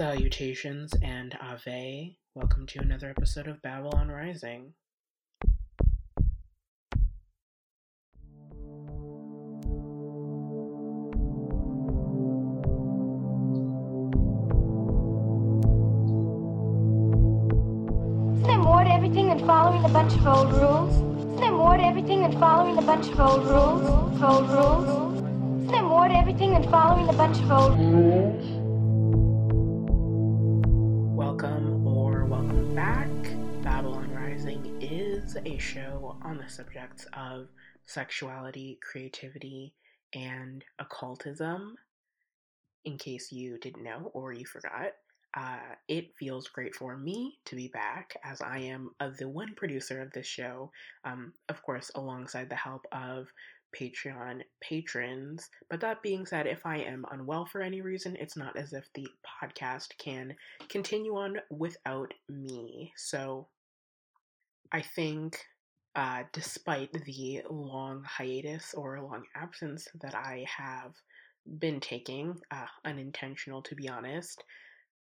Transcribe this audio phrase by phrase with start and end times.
[0.00, 2.16] Salutations and Ave.
[2.34, 4.72] Welcome to another episode of Babylon Rising.
[18.32, 20.96] Isn't there more to everything than following a bunch of old rules?
[20.96, 24.22] Isn't there more to everything than following a bunch of old rules?
[24.22, 25.18] Old rules?
[25.18, 28.39] Isn't there more to everything than following a bunch of old rules?
[35.30, 37.46] Is a show on the subjects of
[37.86, 39.72] sexuality, creativity,
[40.12, 41.76] and occultism.
[42.84, 44.92] In case you didn't know or you forgot,
[45.34, 49.54] uh, it feels great for me to be back as I am uh, the one
[49.54, 50.72] producer of this show,
[51.04, 53.28] um, of course, alongside the help of
[53.78, 55.48] Patreon patrons.
[55.68, 58.88] But that being said, if I am unwell for any reason, it's not as if
[58.94, 59.06] the
[59.44, 60.34] podcast can
[60.68, 62.92] continue on without me.
[62.96, 63.46] So
[64.72, 65.38] I think,
[65.96, 70.94] uh, despite the long hiatus or long absence that I have
[71.58, 74.44] been taking, uh, unintentional to be honest,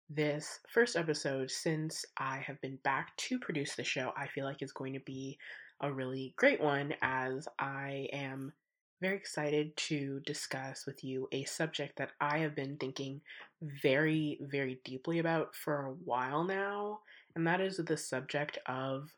[0.08, 4.62] this first episode, since I have been back to produce the show, I feel like
[4.62, 5.38] is going to be
[5.80, 8.52] a really great one as I am
[9.00, 13.20] very excited to discuss with you a subject that I have been thinking
[13.60, 17.00] very, very deeply about for a while now,
[17.34, 19.10] and that is the subject of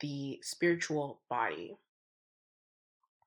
[0.00, 1.76] the spiritual body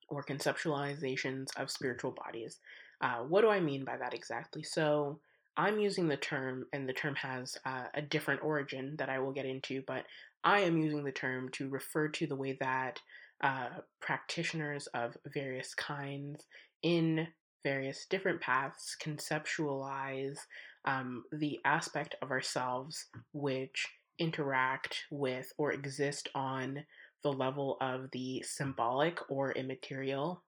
[0.10, 2.60] or conceptualizations of spiritual bodies.
[3.02, 4.64] Uh, what do I mean by that exactly?
[4.64, 5.20] So,
[5.58, 9.32] I'm using the term, and the term has uh, a different origin that I will
[9.32, 10.04] get into, but
[10.44, 13.00] I am using the term to refer to the way that
[13.42, 13.70] uh,
[14.02, 16.44] practitioners of various kinds
[16.84, 17.28] in
[17.64, 20.38] various different paths conceptualize
[20.86, 23.88] um, the aspect of ourselves which
[24.20, 26.86] interact with or exist on
[27.24, 30.44] the level of the symbolic or immaterial.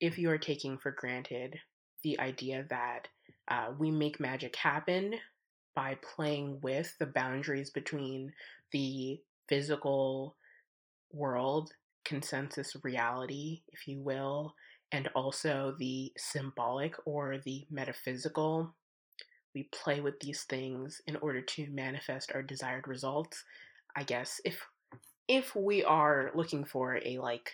[0.00, 1.58] If you are taking for granted
[2.02, 3.08] the idea that
[3.48, 5.14] uh, we make magic happen
[5.74, 8.32] by playing with the boundaries between
[8.72, 10.36] the physical
[11.12, 11.72] world,
[12.04, 14.54] consensus reality, if you will,
[14.92, 18.74] and also the symbolic or the metaphysical.
[19.54, 23.44] We play with these things in order to manifest our desired results.
[23.96, 24.60] I guess if
[25.28, 27.52] if we are looking for a like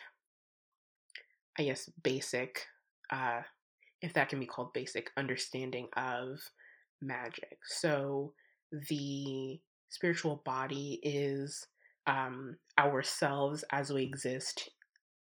[1.58, 2.66] I guess basic
[3.10, 3.42] uh
[4.02, 6.40] if that can be called basic understanding of
[7.02, 7.58] magic.
[7.64, 8.32] So
[8.88, 11.66] the spiritual body is
[12.06, 14.70] um, ourselves as we exist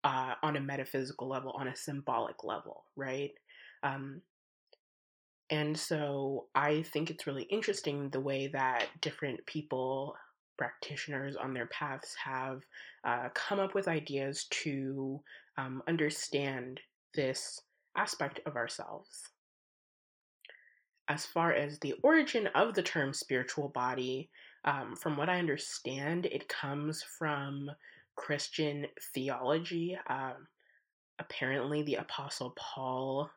[0.05, 3.32] uh, on a metaphysical level, on a symbolic level, right?
[3.82, 4.21] Um,
[5.50, 10.16] and so I think it's really interesting the way that different people,
[10.58, 12.62] practitioners on their paths, have
[13.04, 15.20] uh, come up with ideas to
[15.56, 16.80] um, understand
[17.14, 17.60] this
[17.96, 19.28] aspect of ourselves.
[21.08, 24.28] As far as the origin of the term spiritual body,
[24.64, 27.70] um, from what I understand, it comes from
[28.16, 29.96] Christian theology.
[30.08, 30.48] Um,
[31.20, 33.30] apparently, the Apostle Paul,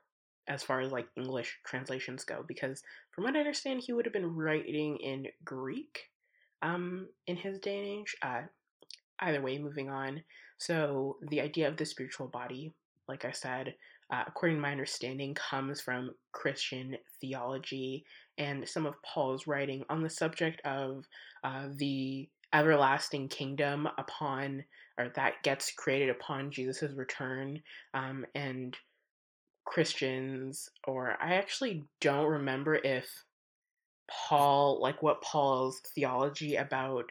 [0.50, 4.14] as far as like English translations go, because from what I understand, he would have
[4.14, 6.10] been writing in Greek
[6.62, 8.16] um, in his day and age.
[8.22, 8.42] Uh,
[9.22, 10.22] either way, moving on.
[10.58, 12.74] So, the idea of the spiritual body,
[13.08, 13.76] like I said,
[14.12, 18.04] uh, according to my understanding, comes from Christian theology
[18.38, 21.06] and some of Paul's writing on the subject of
[21.44, 24.64] uh, the everlasting kingdom upon,
[24.98, 27.62] or that gets created upon Jesus' return.
[27.94, 28.76] Um, and
[29.70, 33.24] Christians, or I actually don't remember if
[34.10, 37.06] Paul, like what Paul's theology about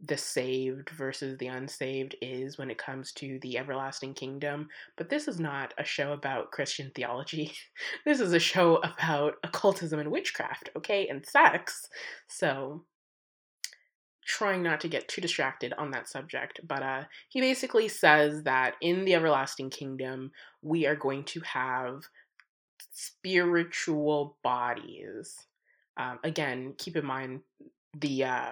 [0.00, 4.68] the saved versus the unsaved is when it comes to the everlasting kingdom.
[4.96, 7.52] But this is not a show about Christian theology.
[8.06, 11.88] this is a show about occultism and witchcraft, okay, and sex.
[12.26, 12.84] So
[14.28, 18.74] trying not to get too distracted on that subject, but uh, he basically says that
[18.82, 20.30] in the everlasting kingdom,
[20.60, 22.02] we are going to have
[22.92, 25.34] spiritual bodies.
[25.96, 27.40] Um, again, keep in mind
[27.98, 28.50] the uh,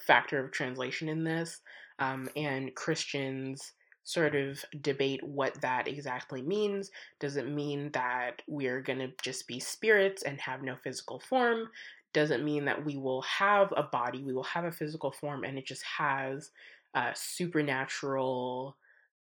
[0.00, 1.60] factor of translation in this,
[1.98, 3.72] um, and Christians
[4.04, 6.92] sort of debate what that exactly means.
[7.18, 11.68] Does it mean that we're going to just be spirits and have no physical form?
[12.16, 15.44] Does it mean that we will have a body, we will have a physical form,
[15.44, 16.50] and it just has
[16.94, 18.74] uh, supernatural,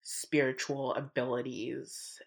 [0.05, 2.23] spiritual abilities,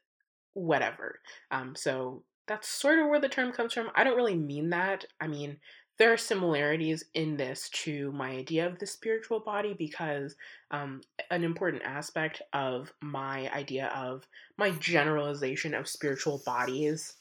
[0.56, 1.22] whatever?
[1.52, 3.92] Um, so that's sort of where the term comes from.
[3.96, 5.06] I don't really mean that.
[5.22, 5.56] I mean,
[5.98, 10.36] there are similarities in this to my idea of the spiritual body because
[10.72, 11.00] um,
[11.32, 14.28] an important aspect of my idea of
[14.58, 17.14] my generalization of spiritual bodies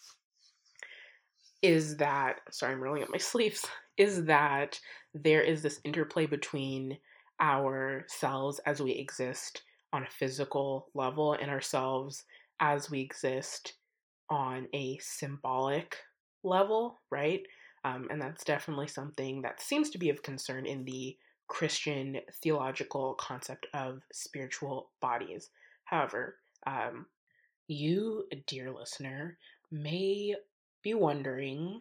[1.62, 3.64] is that sorry i'm rolling up my sleeves
[3.96, 4.78] is that
[5.14, 6.98] there is this interplay between
[7.40, 9.62] ourselves as we exist
[9.92, 12.24] on a physical level and ourselves
[12.60, 13.74] as we exist
[14.30, 15.96] on a symbolic
[16.42, 17.42] level, right?
[17.84, 21.16] Um, and that's definitely something that seems to be of concern in the
[21.48, 25.50] Christian theological concept of spiritual bodies.
[25.84, 26.36] However,
[26.66, 27.06] um,
[27.68, 29.38] you, dear listener,
[29.70, 30.34] may
[30.86, 31.80] be wondering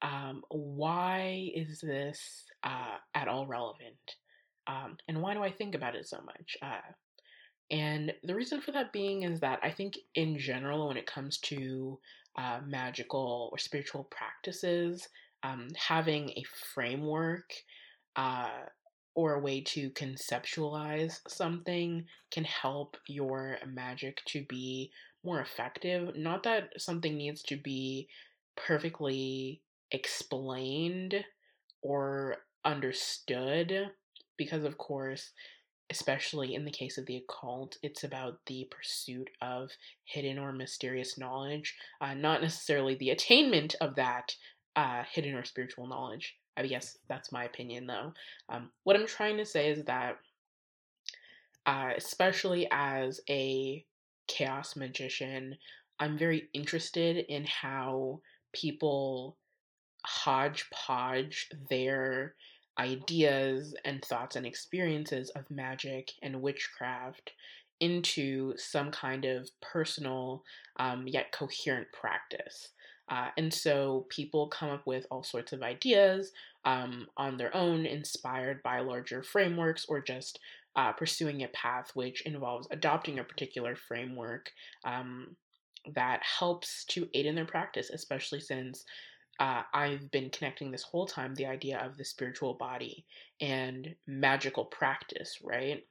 [0.00, 4.16] um, why is this uh, at all relevant?
[4.68, 6.56] Um, and why do I think about it so much?
[6.62, 6.92] Uh,
[7.72, 11.38] and the reason for that being is that I think, in general, when it comes
[11.38, 11.98] to
[12.38, 15.08] uh, magical or spiritual practices,
[15.42, 17.50] um, having a framework
[18.14, 18.50] uh,
[19.16, 24.92] or a way to conceptualize something can help your magic to be
[25.24, 26.14] more effective.
[26.14, 28.08] Not that something needs to be
[28.56, 29.60] perfectly
[29.90, 31.24] explained
[31.82, 33.90] or understood,
[34.36, 35.30] because, of course,
[35.90, 39.70] especially in the case of the occult, it's about the pursuit of
[40.04, 44.34] hidden or mysterious knowledge, uh, not necessarily the attainment of that
[44.76, 46.36] uh, hidden or spiritual knowledge.
[46.56, 48.14] I guess that's my opinion, though.
[48.48, 50.16] Um, what I'm trying to say is that,
[51.66, 53.84] uh, especially as a
[54.26, 55.56] chaos magician,
[55.98, 58.20] I'm very interested in how
[58.54, 59.36] people
[60.06, 62.34] hodgepodge their
[62.78, 67.32] ideas and thoughts and experiences of magic and witchcraft
[67.80, 70.42] into some kind of personal
[70.78, 72.70] um, yet coherent practice.
[73.08, 76.32] Uh, and so people come up with all sorts of ideas
[76.64, 80.38] um, on their own, inspired by larger frameworks, or just
[80.76, 84.50] uh, pursuing a path which involves adopting a particular framework
[84.84, 85.36] um,
[85.94, 88.84] that helps to aid in their practice, especially since
[89.40, 93.04] uh, I've been connecting this whole time the idea of the spiritual body
[93.40, 95.84] and magical practice, right?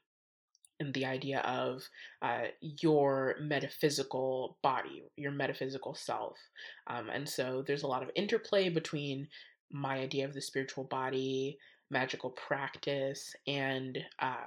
[0.80, 1.84] And the idea of
[2.22, 6.38] uh, your metaphysical body, your metaphysical self.
[6.88, 9.28] Um, and so there's a lot of interplay between
[9.72, 11.58] my idea of the spiritual body,
[11.90, 14.46] magical practice, and uh,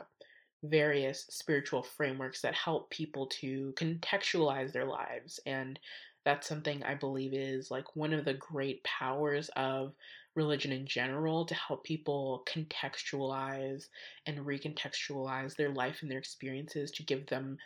[0.65, 5.79] various spiritual frameworks that help people to contextualize their lives and
[6.25, 9.95] that's something I believe is like one of the great powers of
[10.35, 13.85] religion in general to help people contextualize
[14.27, 17.57] and recontextualize their life and their experiences to give them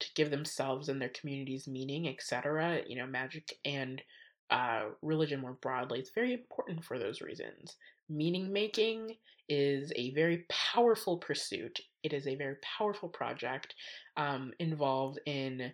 [0.00, 2.82] to give themselves and their communities meaning, etc.
[2.86, 4.02] You know, magic and
[4.50, 7.76] uh, religion more broadly, it's very important for those reasons.
[8.08, 9.16] Meaning making
[9.48, 11.80] is a very powerful pursuit.
[12.02, 13.74] It is a very powerful project
[14.16, 15.72] um, involved in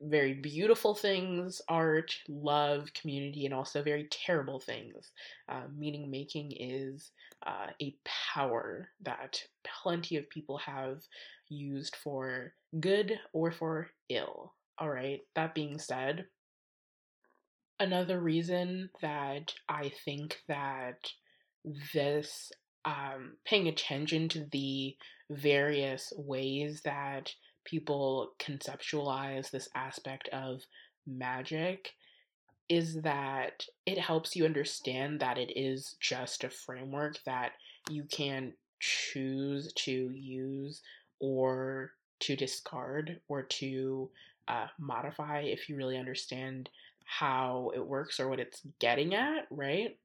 [0.00, 5.10] very beautiful things, art, love, community, and also very terrible things.
[5.48, 7.10] Uh, meaning making is
[7.46, 9.42] uh, a power that
[9.82, 11.02] plenty of people have
[11.48, 14.54] used for good or for ill.
[14.78, 16.26] All right, that being said,
[17.80, 21.10] another reason that I think that
[21.92, 22.52] this
[22.88, 24.96] um, paying attention to the
[25.30, 27.30] various ways that
[27.64, 30.62] people conceptualize this aspect of
[31.06, 31.92] magic
[32.70, 37.52] is that it helps you understand that it is just a framework that
[37.90, 40.80] you can choose to use
[41.20, 44.08] or to discard or to
[44.48, 46.70] uh, modify if you really understand
[47.04, 49.98] how it works or what it's getting at, right?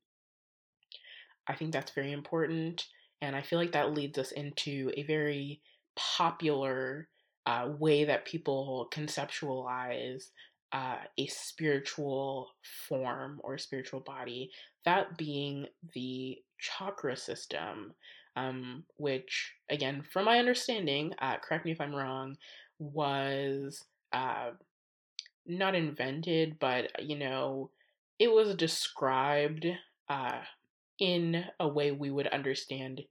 [1.47, 2.87] I think that's very important.
[3.21, 5.61] And I feel like that leads us into a very
[5.95, 7.07] popular
[7.45, 10.29] uh, way that people conceptualize
[10.71, 12.49] uh, a spiritual
[12.87, 14.49] form or spiritual body,
[14.85, 17.93] that being the chakra system,
[18.35, 22.37] um, which, again, from my understanding, uh, correct me if I'm wrong,
[22.79, 24.51] was uh,
[25.45, 27.69] not invented, but, you know,
[28.17, 29.67] it was described
[30.09, 30.39] uh,
[30.99, 33.01] in a way we would understand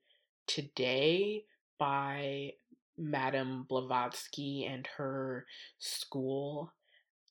[0.47, 1.45] today
[1.79, 2.53] by
[2.99, 5.47] Madame Blavatsky and her
[5.79, 6.73] school.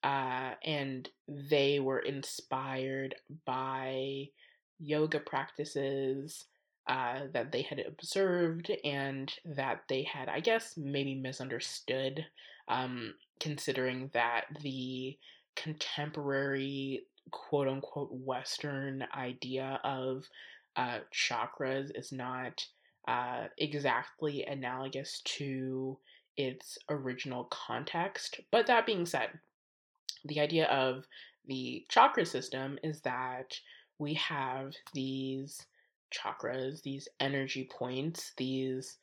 [0.03, 3.15] Uh, and they were inspired
[3.45, 4.27] by
[4.79, 6.45] yoga practices
[6.87, 12.25] uh, that they had observed and that they had, I guess, maybe misunderstood,
[12.67, 15.17] um, considering that the
[15.55, 20.25] contemporary quote unquote Western idea of
[20.75, 22.65] uh, chakras is not
[23.07, 25.97] uh, exactly analogous to
[26.37, 28.39] its original context.
[28.51, 29.29] But that being said,
[30.25, 31.05] the idea of
[31.45, 33.59] the chakra system is that
[33.97, 35.65] we have these
[36.11, 38.97] chakras, these energy points, these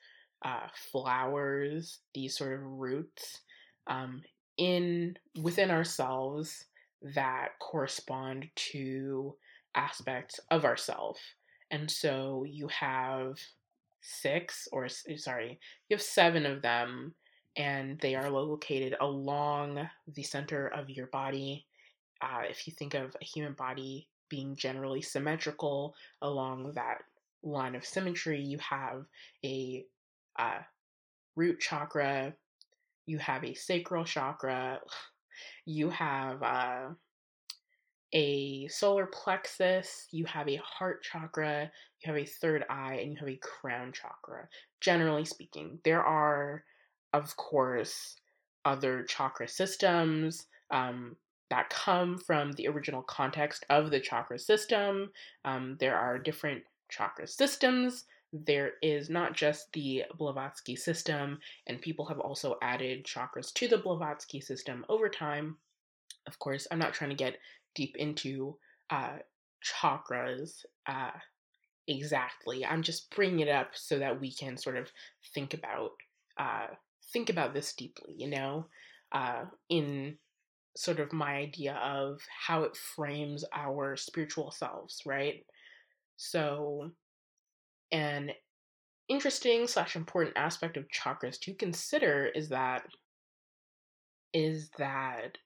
[0.44, 3.40] uh, flowers, these sort of roots
[3.88, 4.23] um,
[4.56, 6.64] in within ourselves
[7.02, 9.35] that correspond to
[9.75, 11.19] aspects of ourself.
[11.71, 13.38] And so you have
[14.00, 17.14] six, or sorry, you have seven of them,
[17.57, 21.67] and they are located along the center of your body.
[22.23, 26.99] Uh, if you think of a human body being generally symmetrical along that
[27.43, 29.05] line of symmetry, you have
[29.45, 29.85] a
[30.38, 30.59] uh,
[31.37, 32.33] root chakra,
[33.07, 34.81] you have a sacral chakra,
[35.64, 36.88] you have uh,
[38.12, 43.18] a solar plexus, you have a heart chakra, you have a third eye, and you
[43.18, 44.49] have a crown chakra.
[44.80, 46.64] Generally speaking, there are,
[47.12, 48.16] of course,
[48.64, 51.16] other chakra systems um,
[51.50, 55.11] that come from the original context of the chakra system.
[55.45, 58.04] Um, there are different chakra systems.
[58.32, 63.78] There is not just the Blavatsky system, and people have also added chakras to the
[63.78, 65.56] Blavatsky system over time.
[66.26, 67.38] Of course, I'm not trying to get
[67.75, 68.56] deep into
[68.90, 69.18] uh,
[69.64, 71.11] chakras uh,
[71.87, 72.64] exactly.
[72.64, 74.90] I'm just bringing it up so that we can sort of
[75.35, 75.92] think about
[76.37, 76.68] uh,
[77.12, 78.14] think about this deeply.
[78.16, 78.66] You know,
[79.12, 80.18] uh, in
[80.76, 85.44] sort of my idea of how it frames our spiritual selves, right?
[86.16, 86.92] So,
[87.92, 88.30] an
[89.09, 92.85] interesting slash important aspect of chakras to consider is that
[94.35, 95.38] is that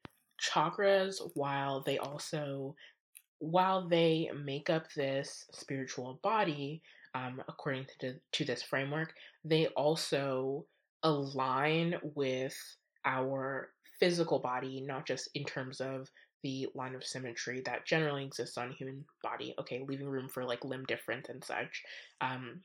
[0.42, 2.74] chakras, while they also
[3.38, 6.80] while they make up this spiritual body,
[7.14, 9.12] um, according to, to this framework,
[9.44, 10.64] they also
[11.02, 12.54] align with
[13.04, 16.08] our physical body, not just in terms of
[16.42, 19.54] the line of symmetry that generally exists on human body.
[19.60, 21.82] Okay, leaving room for like limb difference and such.
[22.20, 22.60] Um,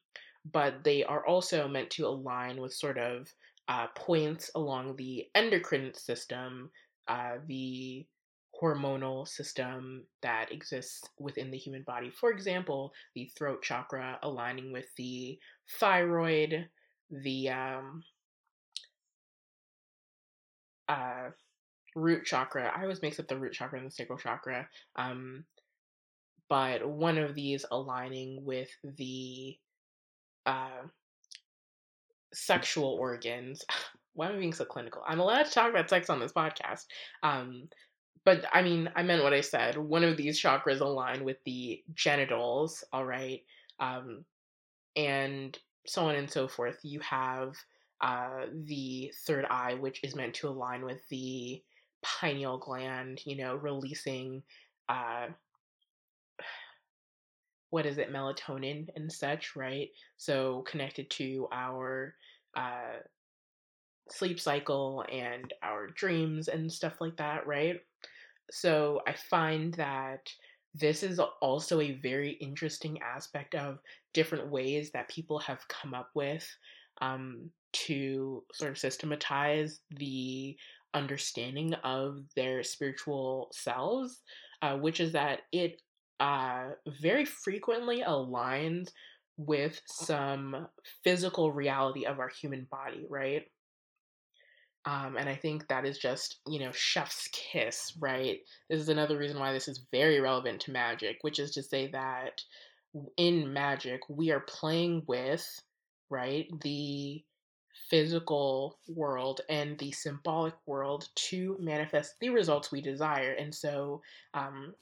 [0.51, 3.31] but they are also meant to align with sort of
[3.67, 6.71] uh, points along the endocrine system
[7.07, 8.05] uh, the
[8.61, 12.09] hormonal system that exists within the human body.
[12.09, 15.37] For example, the throat chakra aligning with the
[15.79, 16.67] thyroid,
[17.11, 18.03] the um,
[20.89, 21.29] uh,
[21.97, 22.71] root chakra.
[22.75, 24.67] I always mix up the root chakra and the sacral chakra.
[24.95, 25.45] Um,
[26.49, 29.57] but one of these aligning with the
[30.45, 30.83] uh,
[32.33, 33.65] sexual organs.
[34.13, 35.03] why am I being so clinical?
[35.07, 36.85] I'm allowed to talk about sex on this podcast.
[37.21, 37.69] Um,
[38.25, 39.77] but I mean, I meant what I said.
[39.77, 43.41] One of these chakras align with the genitals, all right,
[43.79, 44.25] um,
[44.95, 46.79] and so on and so forth.
[46.83, 47.55] You have
[48.01, 51.61] uh, the third eye, which is meant to align with the
[52.19, 54.41] pineal gland, you know, releasing
[54.89, 55.27] uh,
[57.69, 59.89] what is it, melatonin and such, right?
[60.15, 62.15] So connected to our
[62.55, 63.01] uh,
[64.09, 67.81] sleep cycle and our dreams and stuff like that, right?
[68.51, 70.29] So I find that
[70.73, 73.79] this is also a very interesting aspect of
[74.13, 76.47] different ways that people have come up with
[77.01, 80.55] um, to sort of systematize the
[80.97, 84.21] understanding of their spiritual selves,
[84.61, 85.81] uh, which is that it
[86.19, 86.69] uh,
[87.01, 88.89] very frequently aligns
[89.37, 90.67] with some
[91.03, 93.43] physical reality of our human body, right?
[94.85, 98.39] Um, and I think that is just, you know, chef's kiss, right?
[98.69, 101.91] This is another reason why this is very relevant to magic, which is to say
[101.91, 102.41] that
[103.17, 105.45] in magic, we are playing with,
[106.09, 107.21] right, the
[107.89, 113.31] physical world and the symbolic world to manifest the results we desire.
[113.33, 114.01] And so,
[114.33, 114.73] um,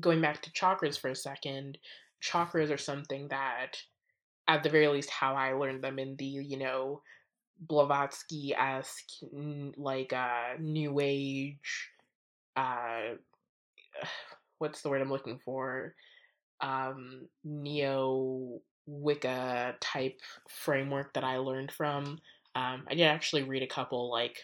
[0.00, 1.78] going back to chakras for a second,
[2.22, 3.76] chakras are something that,
[4.46, 7.02] at the very least, how I learned them in the, you know,
[7.60, 9.10] Blavatsky esque,
[9.76, 11.90] like uh, new age.
[12.56, 13.16] Uh,
[14.58, 15.94] what's the word I'm looking for?
[16.60, 22.18] Um, neo Wicca type framework that I learned from.
[22.54, 24.38] Um, I did actually read a couple like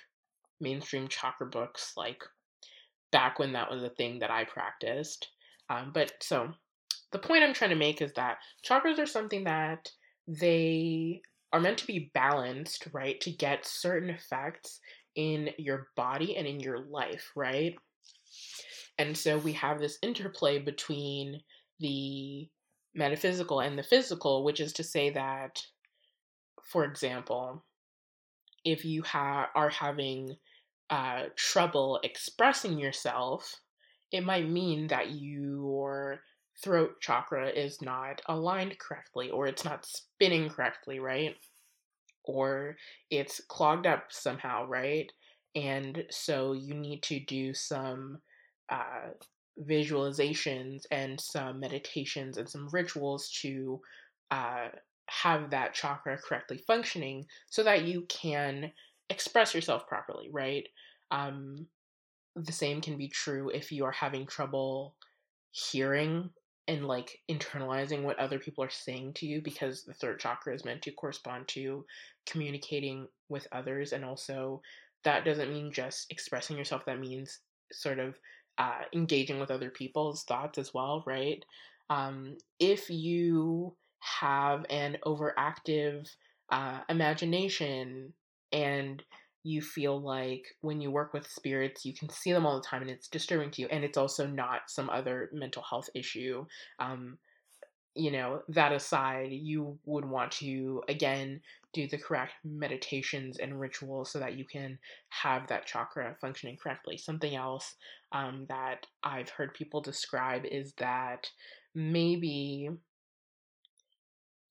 [0.61, 2.23] mainstream chakra books, like
[3.11, 5.29] back when that was a thing that I practiced.
[5.71, 6.51] Um, but so
[7.13, 9.91] the point I'm trying to make is that chakras are something that
[10.27, 13.21] they are meant to be balanced, right?
[13.21, 14.81] To get certain effects
[15.15, 17.77] in your body and in your life, right?
[18.99, 21.41] And so we have this interplay between
[21.81, 22.49] the
[22.95, 25.63] metaphysical and the physical, which is to say that,
[26.65, 27.65] for example,
[28.65, 30.37] if you ha- are having
[30.91, 33.61] uh, trouble expressing yourself,
[34.13, 36.21] it might mean that your
[36.63, 41.37] throat chakra is not aligned correctly or it's not spinning correctly, right?
[42.25, 42.77] Or
[43.11, 45.11] it's clogged up somehow, right?
[45.55, 48.19] And so you need to do some
[48.71, 49.11] uh,
[49.61, 53.81] visualizations and some meditations and some rituals to
[54.31, 54.69] uh,
[55.07, 58.73] have that chakra correctly functioning so that you can
[59.11, 60.67] express yourself properly, right?
[61.11, 61.67] Um,
[62.37, 64.95] the same can be true if you are having trouble
[65.53, 66.31] hearing
[66.67, 70.65] and like internalizing what other people are saying to you because the third chakra is
[70.65, 71.85] meant to correspond to
[72.27, 74.61] communicating with others and also
[75.05, 78.19] that doesn't mean just expressing yourself that means sort of
[78.59, 81.45] uh, engaging with other people's thoughts as well right
[81.91, 86.09] um, if you have an overactive
[86.51, 88.13] uh, imagination
[88.53, 89.03] and
[89.43, 92.83] you feel like when you work with spirits, you can see them all the time
[92.83, 93.69] and it's disturbing to you.
[93.71, 96.47] And it's also not some other mental health issue.
[96.79, 97.19] Um,
[97.95, 101.41] you know, that aside, you would want to, again,
[101.73, 104.79] do the correct meditations and rituals so that you can
[105.11, 106.97] have that chakra functioning correctly.
[106.97, 107.77] Something else
[108.13, 111.31] um, that I've heard people describe is that
[111.75, 112.71] maybe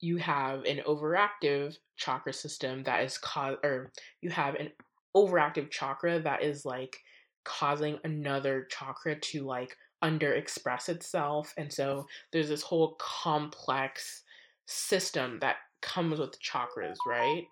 [0.03, 3.89] you have an overactive chakra system that is cause or
[4.21, 4.69] you have an
[5.15, 6.97] overactive chakra that is like
[7.45, 14.23] causing another chakra to like under express itself and so there's this whole complex
[14.65, 17.43] system that comes with chakras right?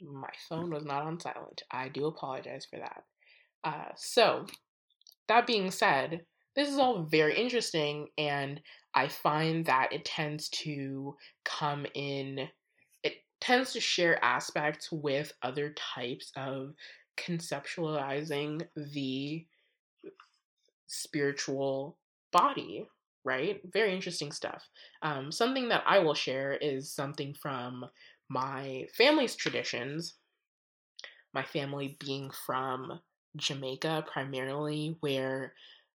[0.00, 1.62] My phone was not on silent.
[1.72, 3.02] I do apologize for that.
[3.64, 4.46] Uh, so
[5.28, 6.22] that being said
[6.56, 8.60] this is all very interesting and
[8.94, 12.48] I find that it tends to come in,
[13.02, 16.74] it tends to share aspects with other types of
[17.16, 19.46] conceptualizing the
[20.86, 21.96] spiritual
[22.32, 22.88] body,
[23.24, 23.60] right?
[23.72, 24.68] Very interesting stuff.
[25.02, 27.84] Um, something that I will share is something from
[28.28, 30.14] my family's traditions.
[31.34, 33.00] My family being from
[33.36, 35.52] Jamaica primarily, where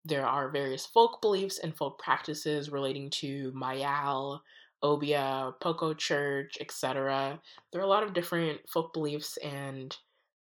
[0.04, 4.40] there are various folk beliefs and folk practices relating to Myal,
[4.82, 7.40] Obeah, Poco Church, etc.
[7.72, 9.94] There are a lot of different folk beliefs, and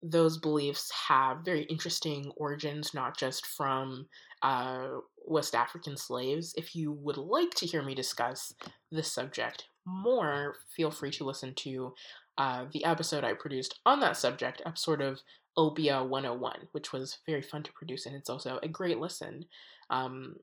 [0.02, 4.06] those beliefs have very interesting origins, not just from
[4.42, 4.88] uh,
[5.26, 6.54] West African slaves.
[6.56, 8.54] If you would like to hear me discuss
[8.90, 11.94] this subject more, feel free to listen to
[12.38, 15.20] uh, the episode I produced on that subject, a sort of
[15.56, 19.44] Obeah 101, which was very fun to produce, and it's also a great listen.
[19.90, 20.36] Um,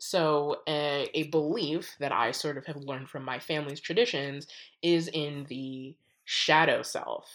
[0.00, 4.48] so, a, a, belief that I sort of have learned from my family's traditions
[4.82, 7.28] is in the shadow self,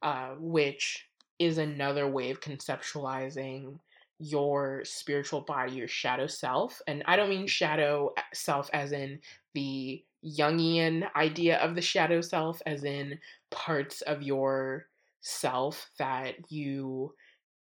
[0.00, 1.08] uh, which
[1.40, 3.80] is another way of conceptualizing
[4.20, 6.80] your spiritual body, your shadow self.
[6.86, 9.18] And I don't mean shadow self as in
[9.54, 13.18] the Jungian idea of the shadow self, as in
[13.50, 14.86] parts of your
[15.20, 17.14] self that you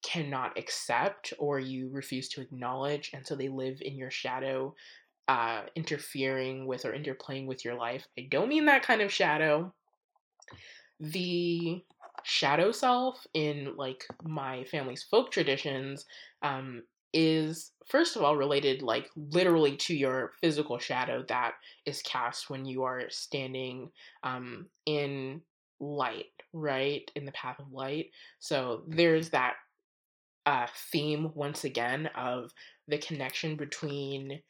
[0.02, 4.74] cannot accept or you refuse to acknowledge and so they live in your shadow
[5.28, 8.06] uh, interfering with or interplaying with your life.
[8.18, 9.72] I don't mean that kind of shadow.
[10.98, 11.84] The
[12.24, 16.06] shadow self in like my family's folk traditions
[16.42, 16.82] um,
[17.12, 21.52] is first of all related like literally to your physical shadow that
[21.86, 23.90] is cast when you are standing
[24.22, 25.40] um, in
[25.80, 27.10] light, right?
[27.16, 28.10] In the path of light.
[28.38, 29.54] So there's that
[30.46, 32.52] uh, theme once again of
[32.88, 34.40] the connection between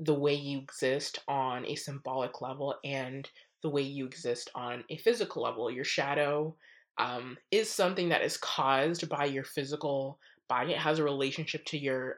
[0.00, 3.28] the way you exist on a symbolic level and
[3.62, 5.70] the way you exist on a physical level.
[5.70, 6.54] Your shadow
[6.98, 10.72] um, is something that is caused by your physical body.
[10.72, 12.16] It has a relationship to your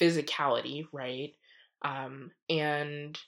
[0.00, 1.32] physicality, right?
[1.84, 3.18] Um, and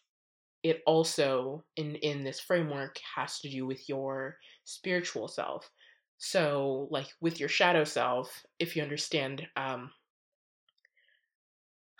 [0.62, 5.70] it also in in this framework has to do with your spiritual self
[6.18, 9.90] so like with your shadow self if you understand um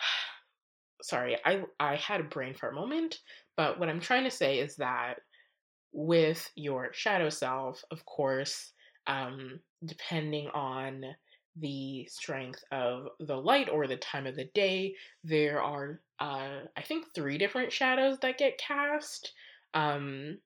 [1.02, 3.20] sorry i i had a brain fart moment
[3.56, 5.14] but what i'm trying to say is that
[5.92, 8.72] with your shadow self of course
[9.06, 11.04] um depending on
[11.60, 14.94] the strength of the light or the time of the day.
[15.24, 19.32] There are, uh, I think, three different shadows that get cast.
[19.74, 20.38] Um,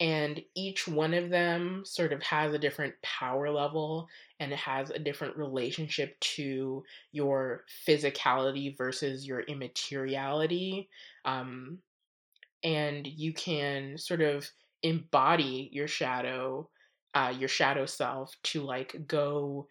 [0.00, 4.90] and each one of them sort of has a different power level and it has
[4.90, 10.88] a different relationship to your physicality versus your immateriality
[11.24, 11.78] um,
[12.62, 14.48] and you can sort of
[14.82, 16.68] embody your shadow
[17.14, 19.66] uh, your shadow self to like go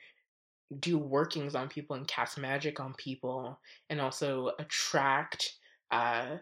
[0.79, 5.53] do workings on people and cast magic on people and also attract
[5.91, 6.37] uh,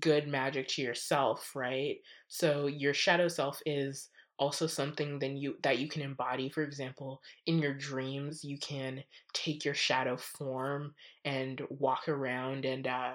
[0.00, 1.96] good magic to yourself, right?
[2.28, 4.08] So your shadow self is
[4.38, 9.02] also something then you that you can embody for example in your dreams you can
[9.32, 13.14] take your shadow form and walk around and uh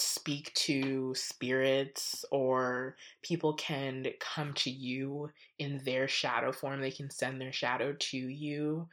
[0.00, 7.10] speak to spirits or people can come to you in their shadow form they can
[7.10, 8.88] send their shadow to you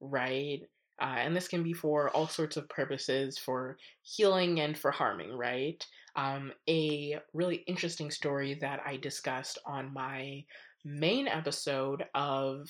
[0.00, 0.62] right
[1.02, 5.36] uh, and this can be for all sorts of purposes for healing and for harming,
[5.36, 5.84] right?
[6.14, 10.44] Um, a really interesting story that I discussed on my
[10.84, 12.68] main episode of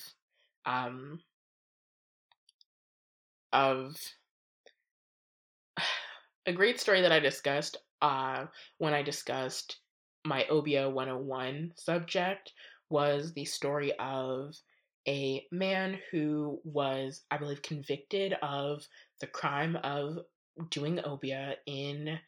[0.65, 1.19] um,
[3.51, 3.95] of
[6.45, 8.45] a great story that I discussed uh,
[8.77, 9.77] when I discussed
[10.25, 12.53] my Obeah 101 subject
[12.89, 14.55] was the story of
[15.07, 18.87] a man who was, I believe, convicted of
[19.19, 20.19] the crime of
[20.69, 22.19] doing obeah in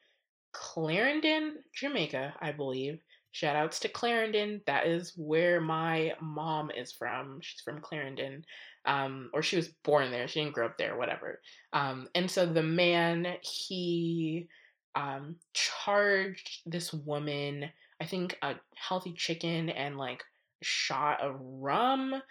[0.52, 3.00] Clarendon, Jamaica, I believe.
[3.36, 4.62] Shout outs to Clarendon.
[4.66, 7.40] That is where my mom is from.
[7.42, 8.46] She's from Clarendon.
[8.86, 10.26] Um, or she was born there.
[10.30, 11.42] She didn't grow up there, whatever.
[11.74, 14.48] Um, and so the man, he
[14.96, 17.66] um, charged this woman,
[18.00, 20.24] I think, a healthy chicken and like
[20.62, 22.22] shot of rum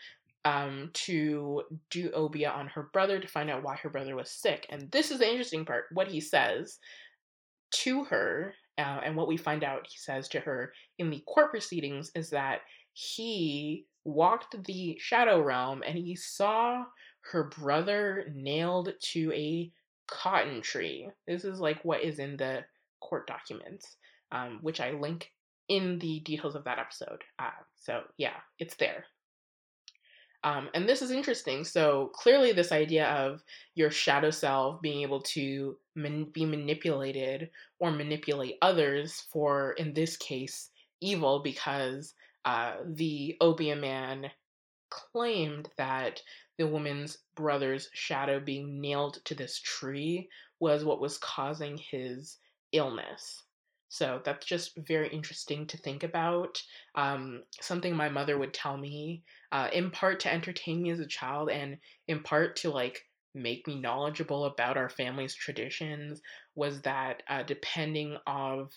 [0.47, 4.67] um, to do obeah on her brother to find out why her brother was sick.
[4.71, 5.85] And this is the interesting part.
[5.93, 6.79] What he says
[7.73, 11.51] to her, uh, and what we find out he says to her in the court
[11.51, 12.61] proceedings is that
[12.93, 16.85] he walked the shadow realm and he saw
[17.33, 19.71] her brother nailed to a
[20.07, 21.09] cotton tree.
[21.27, 22.65] This is like what is in the
[23.01, 23.97] court documents,
[24.33, 25.31] um, which I link
[25.69, 27.23] in the details of that episode.
[27.39, 29.07] Uh, so yeah, it's there.
[30.45, 31.65] Um, and this is interesting.
[31.65, 33.43] So clearly, this idea of
[33.75, 40.19] your shadow self being able to man- be manipulated or manipulate others for, in this
[40.19, 40.69] case,
[41.01, 42.13] evil, because
[42.45, 44.31] uh, the Obeah man
[44.91, 46.21] claimed that
[46.59, 50.29] the woman's brother's shadow being nailed to this tree
[50.61, 52.37] was what was causing his
[52.73, 53.44] illness.
[53.95, 56.61] So that's just very interesting to think about.
[56.97, 61.07] Um, something my mother would tell me, uh, in part to entertain me as a
[61.07, 61.79] child, and
[62.09, 66.21] in part to like make me knowledgeable about our family's traditions,
[66.57, 68.73] was that uh, depending of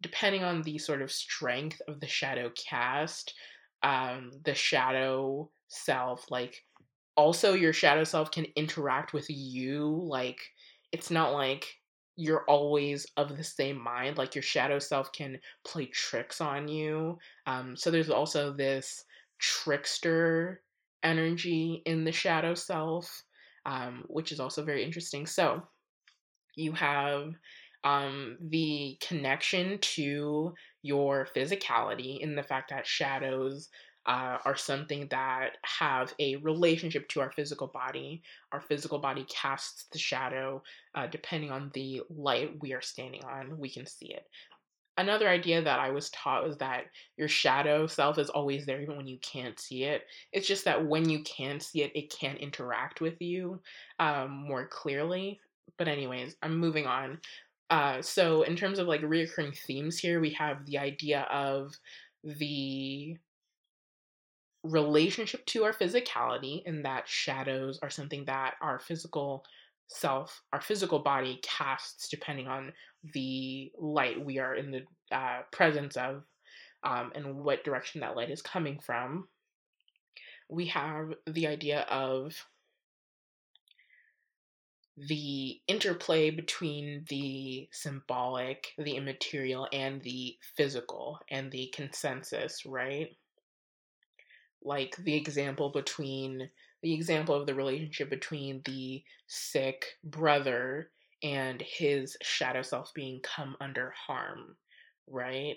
[0.00, 3.34] depending on the sort of strength of the shadow cast,
[3.82, 6.64] um, the shadow self, like
[7.14, 9.86] also your shadow self can interact with you.
[10.02, 10.40] Like
[10.92, 11.66] it's not like
[12.16, 14.18] you're always of the same mind.
[14.18, 17.18] Like your shadow self can play tricks on you.
[17.46, 19.04] Um, so there's also this
[19.38, 20.62] trickster
[21.02, 23.24] energy in the shadow self,
[23.66, 25.26] um, which is also very interesting.
[25.26, 25.62] So
[26.54, 27.32] you have
[27.84, 33.68] um, the connection to your physicality in the fact that shadows
[34.06, 38.22] uh, are something that have a relationship to our physical body.
[38.52, 40.62] Our physical body casts the shadow
[40.94, 44.24] uh, depending on the light we are standing on, we can see it.
[44.98, 46.84] Another idea that I was taught was that
[47.16, 50.02] your shadow self is always there even when you can't see it.
[50.32, 53.60] It's just that when you can see it, it can interact with you
[53.98, 55.40] um, more clearly.
[55.78, 57.20] But, anyways, I'm moving on.
[57.70, 61.72] Uh, so, in terms of like reoccurring themes here, we have the idea of
[62.22, 63.16] the
[64.64, 69.44] relationship to our physicality and that shadows are something that our physical
[69.88, 72.72] self, our physical body casts depending on
[73.12, 74.82] the light we are in the
[75.14, 76.22] uh, presence of
[76.84, 79.28] um, and what direction that light is coming from.
[80.48, 82.34] We have the idea of
[84.96, 93.08] the interplay between the symbolic, the immaterial, and the physical, and the consensus, right?
[94.64, 96.50] Like the example between
[96.82, 100.90] the example of the relationship between the sick brother
[101.22, 104.56] and his shadow self being come under harm,
[105.06, 105.56] right?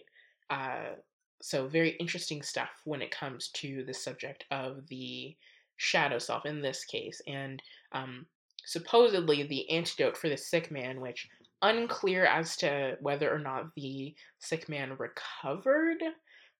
[0.49, 0.93] Uh,
[1.41, 5.35] so very interesting stuff when it comes to the subject of the
[5.77, 8.25] shadow self in this case, and um,
[8.65, 11.27] supposedly the antidote for the sick man, which
[11.61, 16.01] unclear as to whether or not the sick man recovered.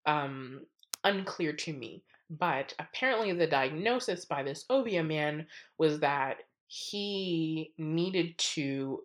[0.08, 0.62] Um,
[1.04, 2.04] unclear to me.
[2.30, 9.02] But apparently, the diagnosis by this Obeah man was that he needed to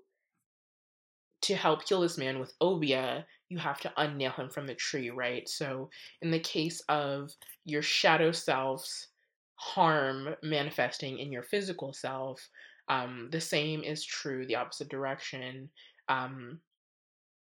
[1.42, 5.10] to help heal this man with Obeah, you have to unnail him from the tree,
[5.10, 5.48] right?
[5.48, 7.32] So, in the case of
[7.64, 9.08] your shadow self's
[9.56, 12.48] harm manifesting in your physical self,
[12.88, 15.70] um, the same is true the opposite direction,
[16.08, 16.60] um,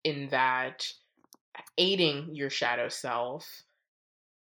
[0.04, 0.86] in that
[1.78, 3.62] aiding your shadow self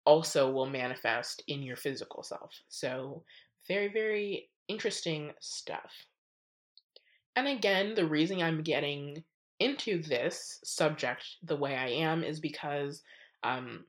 [0.06, 2.52] also will manifest in your physical self.
[2.70, 3.24] So,
[3.68, 5.92] very, very interesting stuff.
[7.36, 9.24] And again, the reason I'm getting
[9.60, 13.04] into this subject the way I am is because
[13.44, 13.86] um,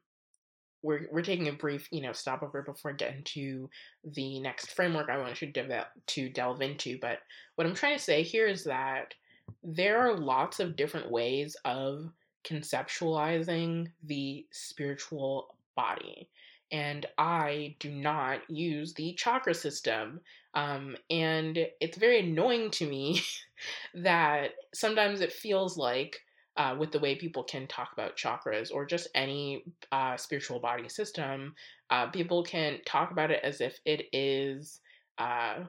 [0.82, 3.70] we're we're taking a brief, you know, stopover before getting to
[4.04, 6.98] the next framework I want to develop to delve into.
[7.00, 7.18] But
[7.54, 9.14] what I'm trying to say here is that
[9.62, 12.10] there are lots of different ways of
[12.44, 16.28] conceptualizing the spiritual body.
[16.70, 20.20] And I do not use the chakra system.
[20.54, 23.20] Um, and it's very annoying to me
[23.94, 26.18] that sometimes it feels like,
[26.56, 30.88] uh, with the way people can talk about chakras or just any uh, spiritual body
[30.88, 31.54] system,
[31.90, 34.80] uh, people can talk about it as if it is
[35.16, 35.60] uh,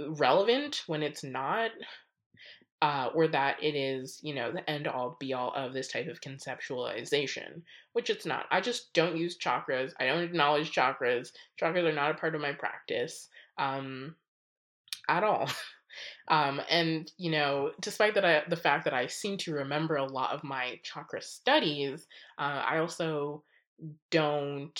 [0.00, 1.70] relevant when it's not
[2.84, 6.06] uh, or that it is, you know, the end all be all of this type
[6.06, 7.62] of conceptualization,
[7.94, 8.44] which it's not.
[8.50, 9.92] I just don't use chakras.
[9.98, 11.32] I don't acknowledge chakras.
[11.58, 14.14] Chakras are not a part of my practice um,
[15.08, 15.48] at all.
[16.26, 20.04] Um, and you know, despite that, I, the fact that I seem to remember a
[20.04, 23.44] lot of my chakra studies, uh, I also
[24.10, 24.76] don't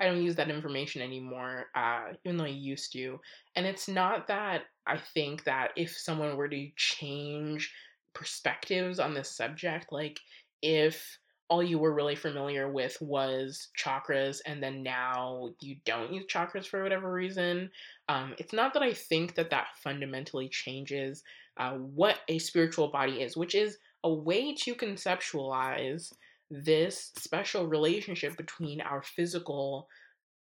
[0.00, 3.20] I don't use that information anymore, uh, even though I used to.
[3.54, 7.72] And it's not that I think that if someone were to change
[8.14, 10.18] perspectives on this subject, like
[10.62, 11.18] if
[11.50, 16.66] all you were really familiar with was chakras and then now you don't use chakras
[16.66, 17.70] for whatever reason,
[18.08, 21.22] um, it's not that I think that that fundamentally changes
[21.56, 26.12] uh, what a spiritual body is, which is a way to conceptualize
[26.50, 29.88] this special relationship between our physical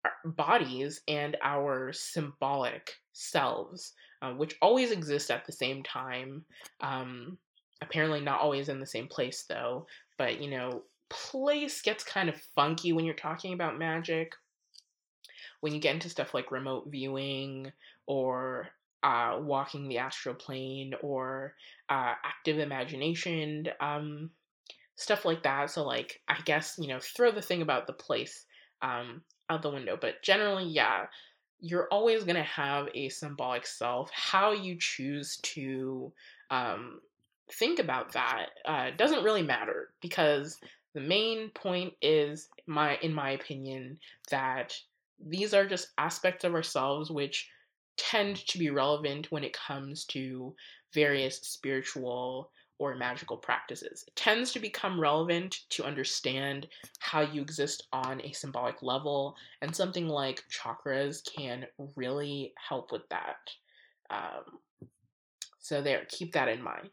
[0.05, 6.45] uh, bodies and our symbolic selves, uh, which always exist at the same time.
[6.81, 7.37] Um,
[7.81, 9.87] apparently, not always in the same place, though.
[10.17, 14.33] But, you know, place gets kind of funky when you're talking about magic.
[15.61, 17.71] When you get into stuff like remote viewing
[18.05, 18.69] or
[19.01, 21.55] uh, walking the astral plane or
[21.89, 24.29] uh, active imagination, um,
[24.95, 25.69] stuff like that.
[25.71, 28.45] So like I guess you know throw the thing about the place
[28.81, 31.05] um, out the window, but generally, yeah,
[31.59, 34.09] you're always gonna have a symbolic self.
[34.11, 36.11] How you choose to
[36.49, 36.99] um,
[37.51, 40.57] think about that uh, doesn't really matter because
[40.93, 43.99] the main point is my in my opinion
[44.31, 44.73] that
[45.19, 47.49] these are just aspects of ourselves which
[47.97, 50.53] tend to be relevant when it comes to
[50.93, 54.03] various spiritual or magical practices.
[54.07, 56.67] It tends to become relevant to understand
[56.99, 63.07] how you exist on a symbolic level, and something like chakras can really help with
[63.09, 63.37] that.
[64.09, 64.59] Um,
[65.59, 66.91] so, there, keep that in mind.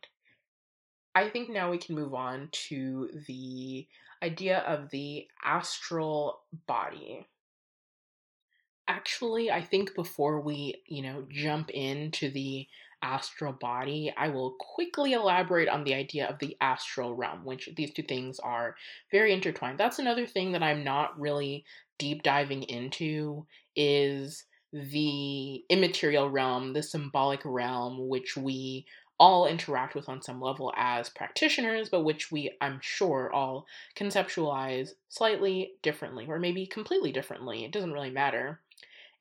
[1.14, 3.86] I think now we can move on to the
[4.22, 7.26] idea of the astral body.
[8.88, 12.66] Actually, I think before we, you know, jump into the
[13.02, 17.92] astral body, I will quickly elaborate on the idea of the astral realm, which these
[17.92, 18.76] two things are
[19.10, 19.78] very intertwined.
[19.78, 21.64] That's another thing that I'm not really
[21.98, 28.86] deep diving into is the immaterial realm, the symbolic realm, which we
[29.20, 34.90] all interact with on some level as practitioners, but which we, I'm sure, all conceptualize
[35.08, 37.64] slightly differently, or maybe completely differently.
[37.64, 38.60] It doesn't really matter.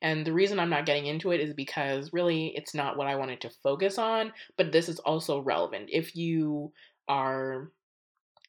[0.02, 3.16] And the reason I'm not getting into it is because really it's not what I
[3.16, 5.88] wanted to focus on, but this is also relevant.
[5.92, 6.72] If you
[7.08, 7.70] are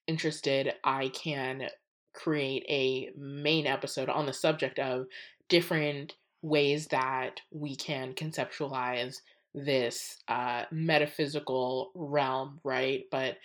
[0.08, 1.70] interested, I can
[2.13, 5.06] create a main episode on the subject of
[5.48, 9.18] different ways that we can conceptualize
[9.54, 13.04] this uh, metaphysical realm, right?
[13.12, 13.38] But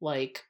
[0.00, 0.44] like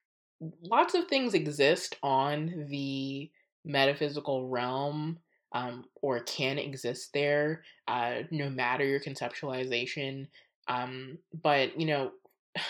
[0.62, 3.30] lots of things exist on the
[3.64, 5.18] metaphysical realm
[5.54, 10.26] um, or can exist there, uh, no matter your conceptualization.
[10.68, 12.10] Um, but, you know,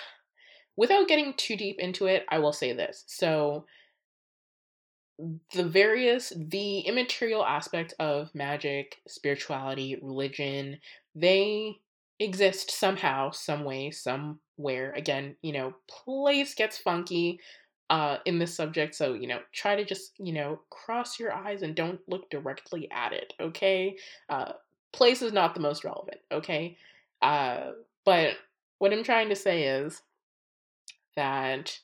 [0.77, 3.03] without getting too deep into it, I will say this.
[3.07, 3.65] So,
[5.55, 10.79] the various, the immaterial aspect of magic, spirituality, religion,
[11.15, 11.77] they
[12.19, 17.41] exist somehow, some way, some where again, you know, place gets funky
[17.91, 21.63] uh in this subject, so you know, try to just, you know, cross your eyes
[21.63, 23.97] and don't look directly at it, okay?
[24.29, 24.53] Uh
[24.93, 26.77] place is not the most relevant, okay?
[27.23, 27.73] Uh
[28.05, 28.37] but
[28.79, 30.03] what I'm trying to say is
[31.17, 31.79] that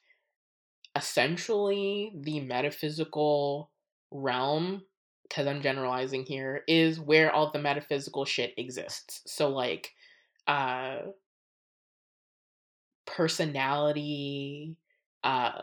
[0.96, 3.70] essentially the metaphysical
[4.10, 4.82] realm
[5.22, 9.22] because I'm generalizing here, is where all the metaphysical shit exists.
[9.26, 9.92] So like
[10.48, 10.98] uh
[13.06, 14.76] personality,
[15.24, 15.62] uh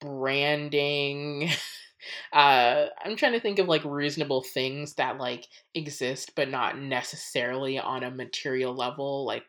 [0.00, 1.50] branding,
[2.32, 7.78] uh I'm trying to think of like reasonable things that like exist but not necessarily
[7.78, 9.44] on a material level like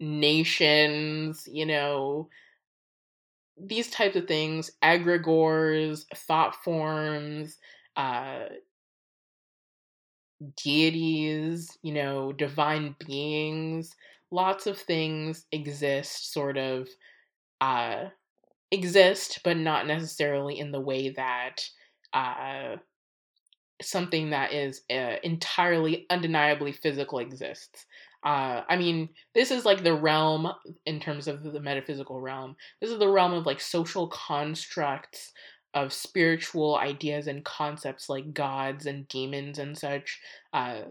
[0.00, 2.28] nations, you know,
[3.56, 7.58] these types of things, egregores, thought forms,
[7.96, 8.44] uh
[10.56, 13.94] deities, you know, divine beings,
[14.30, 16.88] lots of things exist sort of
[17.60, 18.06] uh
[18.70, 21.66] exist but not necessarily in the way that
[22.12, 22.76] uh
[23.80, 27.86] something that is uh, entirely undeniably physical exists.
[28.24, 30.50] Uh, I mean, this is like the realm
[30.86, 32.56] in terms of the metaphysical realm.
[32.80, 35.32] This is the realm of like social constructs
[35.74, 40.20] of spiritual ideas and concepts like gods and demons and such,
[40.52, 40.82] uh,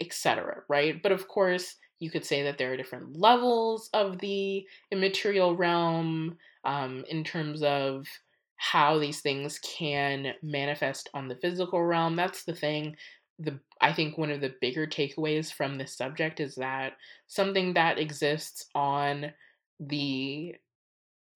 [0.00, 0.62] etc.
[0.68, 1.00] Right?
[1.00, 6.36] But of course, you could say that there are different levels of the immaterial realm
[6.64, 8.06] um, in terms of
[8.56, 12.16] how these things can manifest on the physical realm.
[12.16, 12.96] That's the thing.
[13.38, 16.94] The I think one of the bigger takeaways from this subject is that
[17.26, 19.32] something that exists on
[19.80, 20.54] the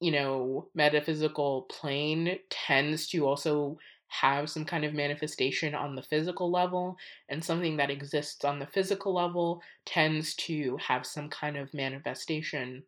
[0.00, 6.50] you know, metaphysical plane tends to also have some kind of manifestation on the physical
[6.50, 6.96] level,
[7.28, 12.82] and something that exists on the physical level tends to have some kind of manifestation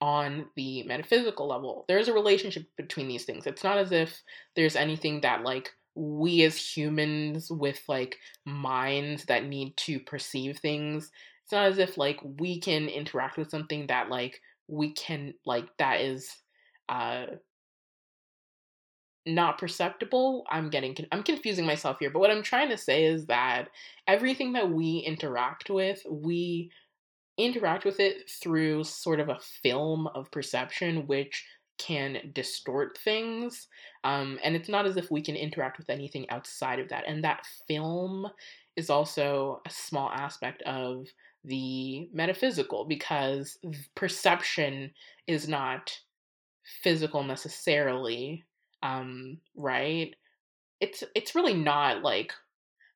[0.00, 1.84] on the metaphysical level.
[1.88, 3.46] There's a relationship between these things.
[3.46, 4.22] It's not as if
[4.56, 11.10] there's anything that, like, we as humans with, like, minds that need to perceive things,
[11.42, 15.66] it's not as if, like, we can interact with something that, like, we can like
[15.78, 16.30] that is
[16.90, 17.24] uh
[19.26, 23.26] not perceptible i'm getting i'm confusing myself here but what i'm trying to say is
[23.26, 23.68] that
[24.06, 26.70] everything that we interact with we
[27.38, 31.46] interact with it through sort of a film of perception which
[31.78, 33.68] can distort things
[34.02, 37.22] um, and it's not as if we can interact with anything outside of that and
[37.22, 38.26] that film
[38.76, 41.06] is also a small aspect of
[41.44, 43.58] the metaphysical because
[43.94, 44.90] perception
[45.26, 45.96] is not
[46.82, 48.44] physical necessarily
[48.82, 50.14] um right?
[50.80, 52.32] It's it's really not like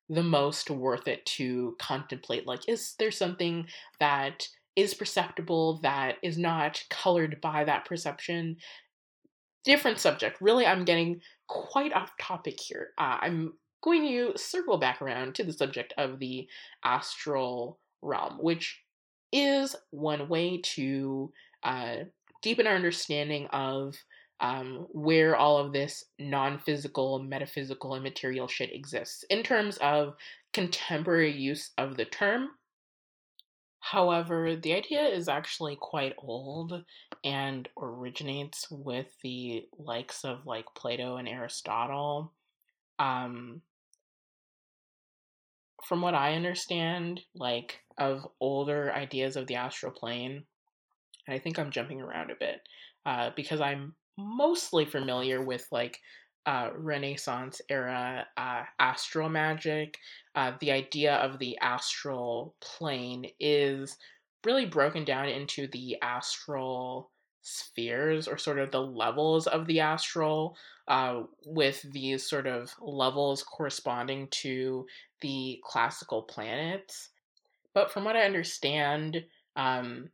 [0.09, 3.65] the most worth it to contemplate like is there something
[3.99, 8.57] that is perceptible that is not colored by that perception?
[9.63, 12.89] Different subject really i'm getting quite off topic here.
[12.97, 16.47] Uh, i'm going to circle back around to the subject of the
[16.83, 18.81] astral realm, which
[19.31, 21.31] is one way to
[21.63, 21.95] uh,
[22.41, 23.95] deepen our understanding of
[24.43, 30.15] um, where all of this non physical, metaphysical, and material shit exists in terms of
[30.51, 32.49] contemporary use of the term.
[33.79, 36.83] However, the idea is actually quite old
[37.23, 42.33] and originates with the likes of like Plato and Aristotle.
[42.99, 43.61] Um,
[45.85, 50.43] from what I understand, like of older ideas of the astral plane,
[51.29, 52.61] I think I'm jumping around a bit
[53.05, 55.99] uh, because I'm mostly familiar with like
[56.45, 59.97] uh, Renaissance era uh, astral magic.
[60.35, 63.97] Uh, the idea of the astral plane is
[64.45, 70.57] really broken down into the astral spheres or sort of the levels of the astral,
[70.87, 74.85] uh, with these sort of levels corresponding to
[75.21, 77.09] the classical planets.
[77.73, 79.23] But from what I understand,
[79.55, 80.09] um,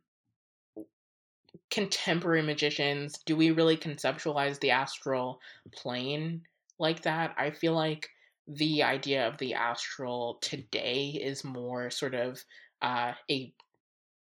[1.70, 5.40] contemporary magicians, do we really conceptualize the astral
[5.72, 6.42] plane
[6.78, 7.34] like that?
[7.38, 8.08] I feel like
[8.46, 12.42] the idea of the astral today is more sort of
[12.82, 13.52] uh, a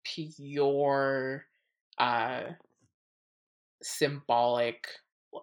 [0.05, 1.45] pure
[1.99, 2.43] uh,
[3.83, 4.87] symbolic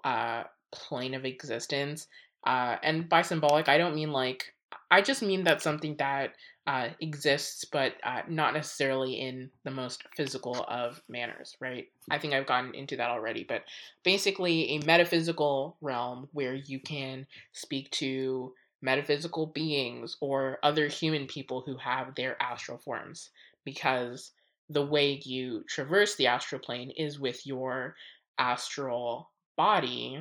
[0.03, 2.07] uh, plane of existence.
[2.45, 4.53] Uh, and by symbolic, I don't mean like
[4.89, 6.34] I just mean that something that
[6.68, 11.88] uh, exists, but uh, not necessarily in the most physical of manners, right?
[12.09, 13.64] I think I've gotten into that already, but
[14.03, 21.62] basically, a metaphysical realm where you can speak to metaphysical beings or other human people
[21.66, 23.32] who have their astral forms,
[23.66, 24.32] because
[24.70, 27.95] the way you traverse the astral plane is with your
[28.38, 30.20] astral body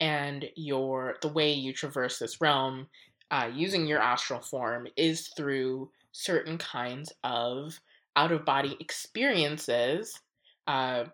[0.00, 2.86] and your the way you traverse this realm
[3.30, 7.78] uh, using your astral form is through certain kinds of
[8.16, 10.20] out of body experiences
[10.66, 11.04] uh,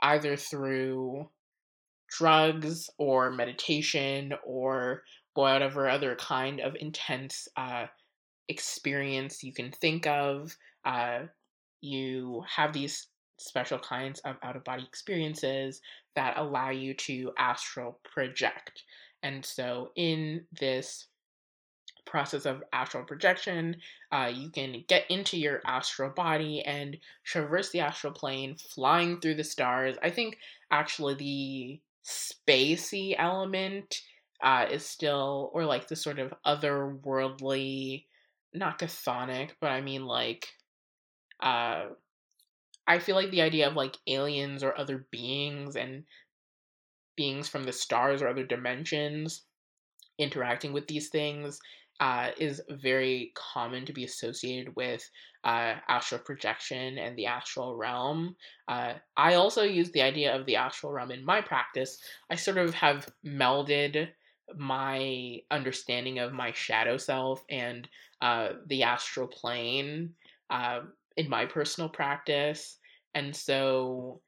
[0.00, 1.28] either through
[2.08, 5.02] drugs or meditation or
[5.34, 7.86] whatever other kind of intense uh,
[8.48, 10.56] experience you can think of.
[10.84, 11.20] Uh,
[11.80, 15.80] you have these special kinds of out of body experiences
[16.16, 18.82] that allow you to astral project.
[19.22, 21.07] And so, in this
[22.08, 23.76] process of astral projection,
[24.10, 29.34] uh, you can get into your astral body and traverse the astral plane, flying through
[29.34, 29.96] the stars.
[30.02, 30.38] I think
[30.70, 34.00] actually the spacey element
[34.42, 38.04] uh, is still, or like the sort of otherworldly,
[38.54, 40.48] not chthonic, but I mean like,
[41.40, 41.86] uh,
[42.86, 46.04] I feel like the idea of like aliens or other beings and
[47.16, 49.42] beings from the stars or other dimensions
[50.18, 51.60] interacting with these things
[52.00, 55.08] uh, is very common to be associated with
[55.44, 58.36] uh, astral projection and the astral realm.
[58.68, 61.98] Uh, I also use the idea of the astral realm in my practice.
[62.30, 64.08] I sort of have melded
[64.56, 67.88] my understanding of my shadow self and
[68.20, 70.14] uh, the astral plane
[70.50, 70.80] uh,
[71.16, 72.78] in my personal practice.
[73.14, 74.20] And so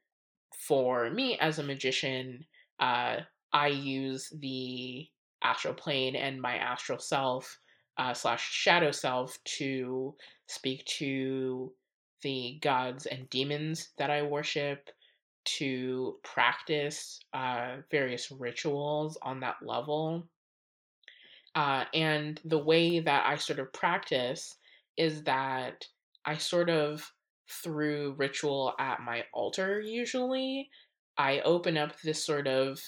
[0.67, 2.45] for me as a magician,
[2.79, 3.17] uh,
[3.53, 5.07] I use the
[5.43, 7.59] astral plane and my astral self
[7.97, 10.15] uh, slash shadow self to
[10.47, 11.71] speak to
[12.21, 14.89] the gods and demons that I worship,
[15.43, 20.27] to practice uh, various rituals on that level.
[21.55, 24.55] Uh, and the way that I sort of practice
[24.97, 25.85] is that
[26.25, 27.11] I sort of,
[27.49, 30.69] through ritual at my altar, usually,
[31.17, 32.79] I open up this sort of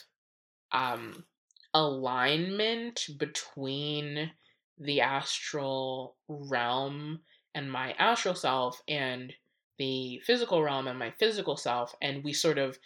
[0.71, 1.25] um,
[1.73, 4.31] alignment between
[4.80, 7.19] the astral realm
[7.55, 9.34] and my astral self and
[9.78, 12.78] the physical realm and my physical self and we sort of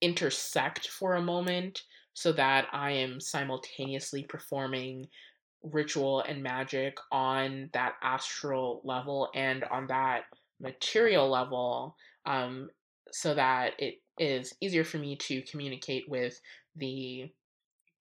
[0.00, 1.82] intersect for a moment
[2.14, 5.06] so that I am simultaneously performing
[5.62, 10.24] ritual and magic on that astral level and on that
[10.60, 12.68] material level um,
[13.10, 16.38] so that it is easier for me to communicate with
[16.76, 17.30] the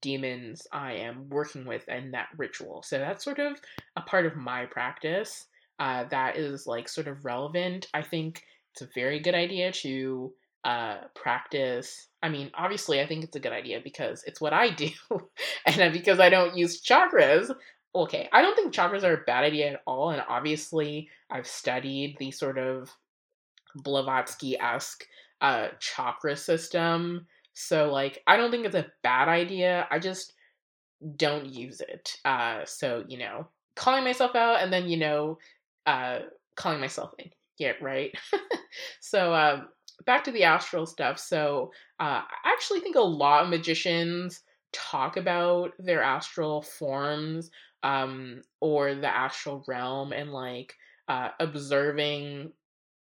[0.04, 2.84] demons I am working with in that ritual.
[2.84, 3.60] So that's sort of
[3.96, 5.48] a part of my practice
[5.80, 7.88] uh, that is like sort of relevant.
[7.94, 10.34] I think it's a very good idea to
[10.64, 12.08] uh, practice.
[12.22, 14.90] I mean, obviously, I think it's a good idea because it's what I do,
[15.66, 17.54] and because I don't use chakras.
[17.96, 22.18] Okay, I don't think chakras are a bad idea at all, and obviously, I've studied
[22.20, 22.92] the sort of
[23.76, 25.06] Blavatsky esque
[25.42, 29.88] uh, chakra system so like I don't think it's a bad idea.
[29.92, 30.34] I just
[31.18, 32.18] don't use it.
[32.26, 35.38] Uh so, you know, calling myself out and then, you know,
[35.86, 36.20] uh
[36.56, 37.30] calling myself in.
[37.58, 38.14] Yeah, right.
[39.02, 39.68] so um
[40.06, 41.20] back to the astral stuff.
[41.20, 44.42] So uh I actually think a lot of magicians
[44.72, 47.52] talk about their astral forms
[47.84, 50.74] um or the astral realm and like
[51.08, 52.52] uh observing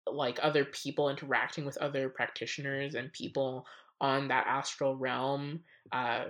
[0.07, 3.67] like other people interacting with other practitioners and people
[4.01, 5.61] on that astral realm,
[5.93, 6.25] uh,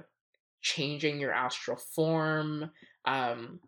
[0.61, 2.71] changing your astral form,
[3.05, 3.61] um,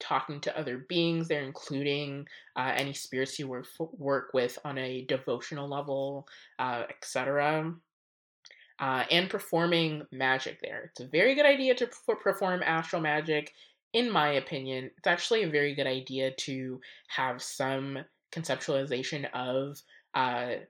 [0.00, 2.26] talking to other beings there, including
[2.56, 6.26] uh, any spirits you work, work with on a devotional level,
[6.58, 7.74] uh, etc.
[8.80, 10.90] Uh, and performing magic there.
[10.90, 11.88] It's a very good idea to
[12.18, 13.52] perform astral magic,
[13.92, 14.90] in my opinion.
[14.96, 17.98] It's actually a very good idea to have some
[18.32, 19.80] conceptualization of
[20.14, 20.62] uh,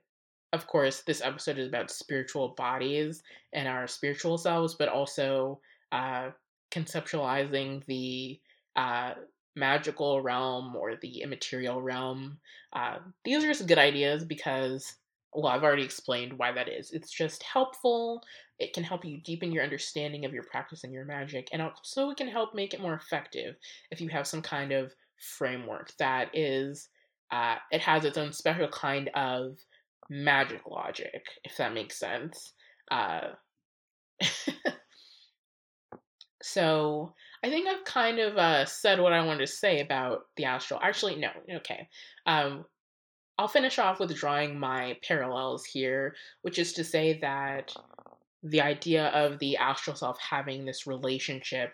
[0.53, 3.23] of course, this episode is about spiritual bodies
[3.53, 5.59] and our spiritual selves, but also
[5.91, 6.29] uh,
[6.71, 8.39] conceptualizing the
[8.75, 9.13] uh,
[9.55, 12.37] magical realm or the immaterial realm.
[12.73, 14.95] Uh, these are just good ideas because,
[15.33, 16.91] well, I've already explained why that is.
[16.91, 18.21] It's just helpful.
[18.59, 22.09] It can help you deepen your understanding of your practice and your magic, and also
[22.09, 23.55] it can help make it more effective
[23.89, 26.89] if you have some kind of framework that is.
[27.31, 29.57] Uh, it has its own special kind of
[30.11, 32.51] magic logic, if that makes sense.
[32.91, 33.29] Uh,
[36.43, 40.43] so I think I've kind of uh, said what I wanted to say about the
[40.45, 40.81] astral.
[40.83, 41.87] Actually, no, okay.
[42.25, 42.65] Um,
[43.37, 47.73] I'll finish off with drawing my parallels here, which is to say that
[48.43, 51.73] the idea of the astral self having this relationship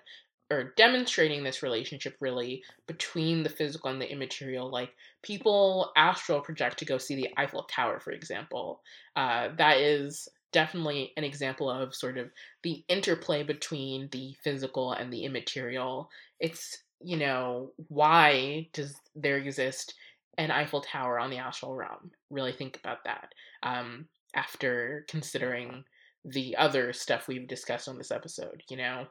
[0.49, 4.69] or demonstrating this relationship really between the physical and the immaterial.
[4.69, 4.91] Like
[5.21, 8.81] people astral project to go see the Eiffel Tower, for example.
[9.15, 12.29] Uh, that is definitely an example of sort of
[12.63, 16.09] the interplay between the physical and the immaterial.
[16.39, 19.95] It's, you know, why does there exist
[20.37, 22.11] an Eiffel Tower on the astral realm?
[22.29, 23.33] Really think about that
[23.63, 25.83] um, after considering
[26.23, 29.07] the other stuff we've discussed on this episode, you know?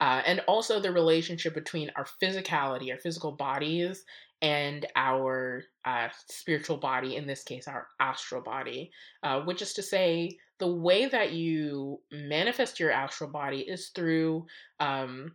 [0.00, 4.04] Uh, and also the relationship between our physicality, our physical bodies,
[4.42, 8.90] and our uh, spiritual body, in this case, our astral body,
[9.22, 14.46] uh, which is to say, the way that you manifest your astral body is through
[14.80, 15.32] um,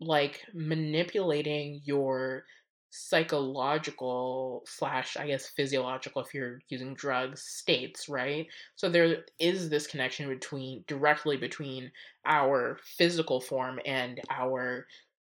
[0.00, 2.44] like manipulating your
[2.94, 8.46] psychological slash i guess physiological if you're using drugs states right?
[8.76, 11.90] So there is this connection between directly between
[12.26, 14.86] our physical form and our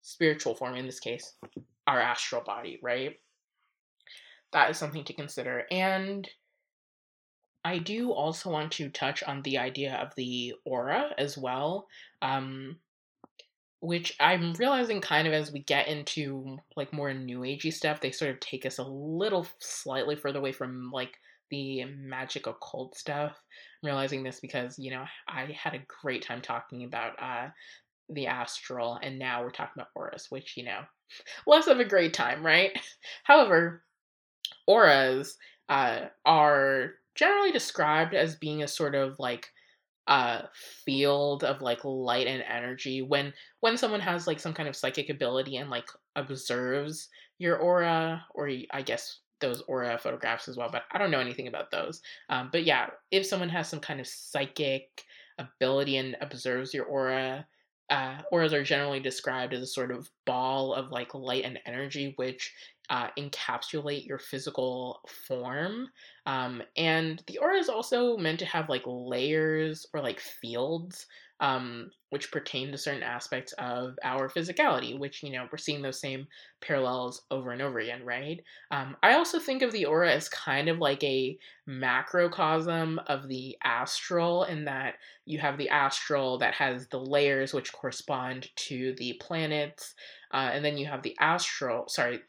[0.02, 1.32] spiritual form in this case
[1.88, 3.16] our astral body right?
[4.52, 6.30] That is something to consider and
[7.64, 11.88] i do also want to touch on the idea of the aura as well.
[12.22, 12.80] Um
[13.82, 18.12] which I'm realizing kind of as we get into like more new agey stuff, they
[18.12, 21.18] sort of take us a little slightly further away from like
[21.52, 23.40] the magic occult stuff.
[23.84, 27.50] I'm realizing this because, you know, I had a great time talking about uh
[28.10, 30.82] the astral and now we're talking about auras, which, you know,
[31.48, 32.72] less of a great time, right?
[33.24, 33.84] However,
[34.68, 35.38] auras
[35.70, 39.50] uh are generally described as being a sort of like
[40.08, 40.42] uh
[40.86, 45.10] field of like light and energy when when someone has like some kind of psychic
[45.10, 50.84] ability and like observes your aura or i guess those aura photographs as well but
[50.92, 54.08] i don't know anything about those um, but yeah if someone has some kind of
[54.08, 55.04] psychic
[55.40, 57.46] ability and observes your aura
[57.90, 62.14] uh, auras are generally described as a sort of ball of like light and energy
[62.16, 62.54] which
[62.90, 65.88] uh, encapsulate your physical form.
[66.26, 71.06] Um, and the aura is also meant to have like layers or like fields,
[71.40, 76.00] um, which pertain to certain aspects of our physicality, which, you know, we're seeing those
[76.00, 76.28] same
[76.62, 78.42] parallels over and over again, right?
[78.72, 83.58] Um, I also think of the aura as kind of like a macrocosm of the
[83.64, 89.20] astral, in that you have the astral that has the layers which correspond to the
[89.20, 89.94] planets.
[90.34, 92.22] Uh, and then you have the astral, sorry,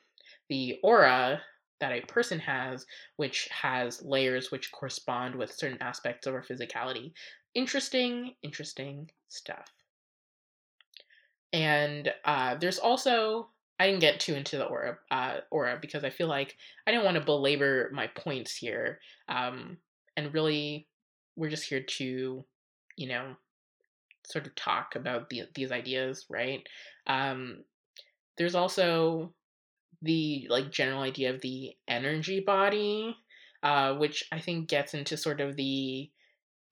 [0.48, 1.40] the aura
[1.78, 2.86] that a person has,
[3.16, 7.12] which has layers which correspond with certain aspects of our physicality.
[7.56, 9.72] Interesting, interesting stuff.
[11.54, 13.48] And uh, there's also
[13.80, 16.54] I didn't get too into the aura uh, aura because I feel like
[16.86, 19.00] I didn't want to belabor my points here.
[19.30, 19.78] Um,
[20.18, 20.86] and really,
[21.34, 22.44] we're just here to,
[22.98, 23.36] you know,
[24.26, 26.62] sort of talk about the, these ideas, right?
[27.06, 27.64] Um,
[28.36, 29.32] there's also
[30.02, 33.16] the like general idea of the energy body,
[33.62, 36.10] uh, which I think gets into sort of the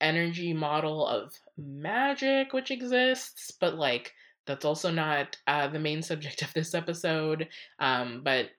[0.01, 4.13] energy model of magic which exists, but like
[4.47, 7.49] that's also not uh, the main subject of this episode.
[7.79, 8.51] Um, but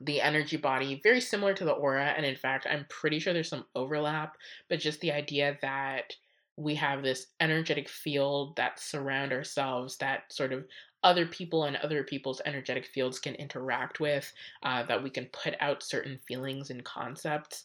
[0.00, 3.48] the energy body, very similar to the aura, and in fact, I'm pretty sure there's
[3.48, 4.36] some overlap,
[4.68, 6.14] but just the idea that
[6.56, 10.64] we have this energetic field that surround ourselves that sort of
[11.02, 14.32] other people and other people's energetic fields can interact with,
[14.62, 17.64] uh, that we can put out certain feelings and concepts.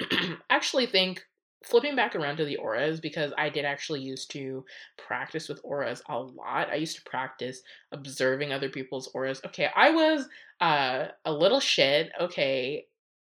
[0.50, 1.26] actually think
[1.64, 4.64] flipping back around to the auras because I did actually used to
[4.96, 6.70] practice with auras a lot.
[6.70, 9.40] I used to practice observing other people's auras.
[9.46, 10.28] Okay, I was
[10.60, 12.10] uh, a little shit.
[12.20, 12.86] Okay,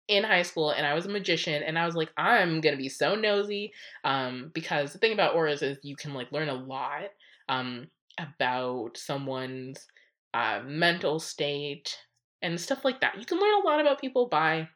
[0.10, 2.90] in high school and I was a magician and I was like I'm to be
[2.90, 3.72] so nosy
[4.04, 7.04] um because the thing about auras is you can like learn a lot
[7.48, 9.88] um about someone's
[10.34, 11.98] uh, mental state
[12.42, 13.20] and stuff like that.
[13.20, 14.68] You can learn a lot about people by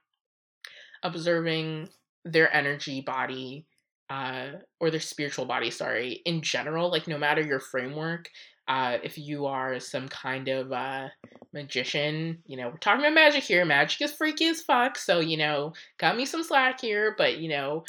[1.03, 1.89] observing
[2.31, 3.65] their energy body
[4.09, 4.47] uh,
[4.79, 8.29] or their spiritual body, sorry, in general, like no matter your framework.
[8.67, 11.07] Uh, if you are some kind of uh,
[11.53, 13.63] magician, you know, we're talking about magic here.
[13.63, 14.97] Magic is freaky as fuck.
[14.97, 17.15] So, you know, got me some slack here.
[17.17, 17.85] But, you know,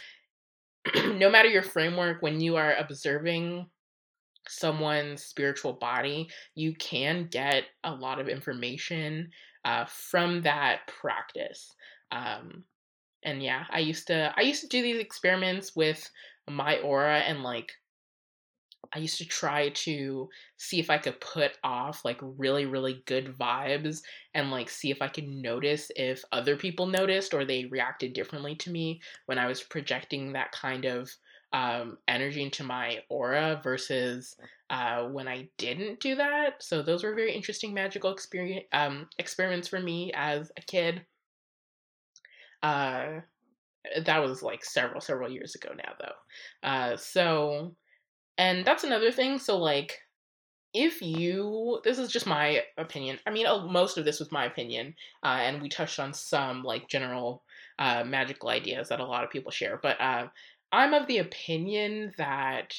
[0.95, 3.67] no matter your framework, when you are observing
[4.49, 9.31] someone's spiritual body, you can get a lot of information
[9.65, 11.75] uh, from that practice.
[12.13, 12.65] Um,
[13.25, 16.11] and yeah, I used to I used to do these experiments with
[16.49, 17.73] my aura and like
[18.95, 23.37] I used to try to see if I could put off like really, really good
[23.37, 24.03] vibes
[24.35, 28.55] and like see if I could notice if other people noticed or they reacted differently
[28.57, 31.11] to me when I was projecting that kind of
[31.53, 34.37] um, energy into my aura versus
[34.71, 36.63] uh, when I didn't do that.
[36.63, 41.03] So those were very interesting magical experience um, experiments for me as a kid.
[42.63, 43.21] Uh,
[44.05, 46.69] that was like several several years ago now though.
[46.69, 47.75] Uh, so,
[48.39, 49.39] and that's another thing.
[49.39, 49.99] So like
[50.75, 54.95] if you this is just my opinion i mean most of this was my opinion
[55.23, 57.43] uh, and we touched on some like general
[57.79, 60.27] uh, magical ideas that a lot of people share but uh,
[60.73, 62.75] i'm of the opinion that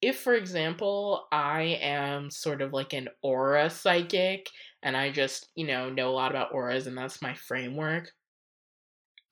[0.00, 4.48] if for example i am sort of like an aura psychic
[4.82, 8.10] and i just you know know a lot about auras and that's my framework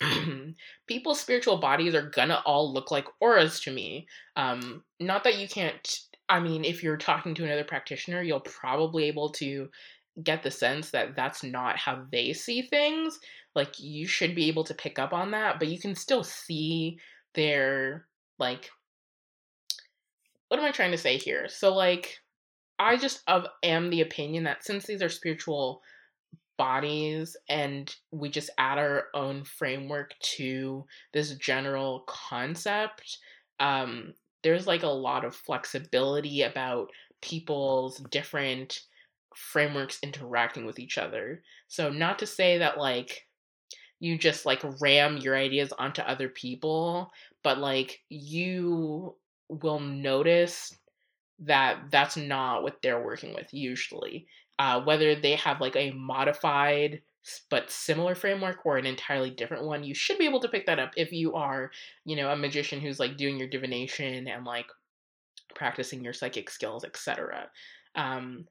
[0.86, 5.46] people's spiritual bodies are gonna all look like auras to me um not that you
[5.46, 9.68] can't I mean, if you're talking to another practitioner, you'll probably able to
[10.22, 13.18] get the sense that that's not how they see things.
[13.56, 16.98] Like you should be able to pick up on that, but you can still see
[17.34, 18.06] their
[18.38, 18.70] like
[20.48, 21.48] what am I trying to say here?
[21.48, 22.18] So like
[22.78, 25.82] I just of am the opinion that since these are spiritual
[26.60, 33.18] bodies and we just add our own framework to this general concept
[33.60, 36.90] um there's like a lot of flexibility about
[37.20, 38.80] people's different
[39.34, 41.42] frameworks interacting with each other.
[41.68, 43.26] So not to say that like
[44.00, 49.16] you just like ram your ideas onto other people, but like you
[49.48, 50.76] will notice
[51.40, 54.26] that that's not what they're working with usually.
[54.60, 57.00] Uh, whether they have like a modified
[57.48, 60.78] but similar framework or an entirely different one, you should be able to pick that
[60.78, 61.70] up if you are,
[62.04, 64.66] you know, a magician who's like doing your divination and like
[65.54, 67.48] practicing your psychic skills, etc.
[67.94, 68.44] Um,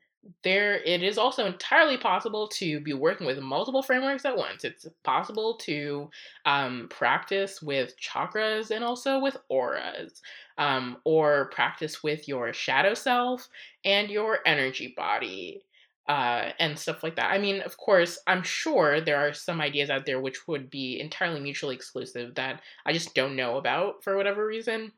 [0.43, 4.63] there, it is also entirely possible to be working with multiple frameworks at once.
[4.63, 6.09] It's possible to
[6.43, 10.23] um, practice with chakras and also with auras,
[10.57, 13.47] um, or practice with your shadow self
[13.85, 15.61] and your energy body
[16.09, 17.31] uh, and stuff like that.
[17.31, 20.99] I mean, of course, I'm sure there are some ideas out there which would be
[20.99, 24.91] entirely mutually exclusive that I just don't know about for whatever reason.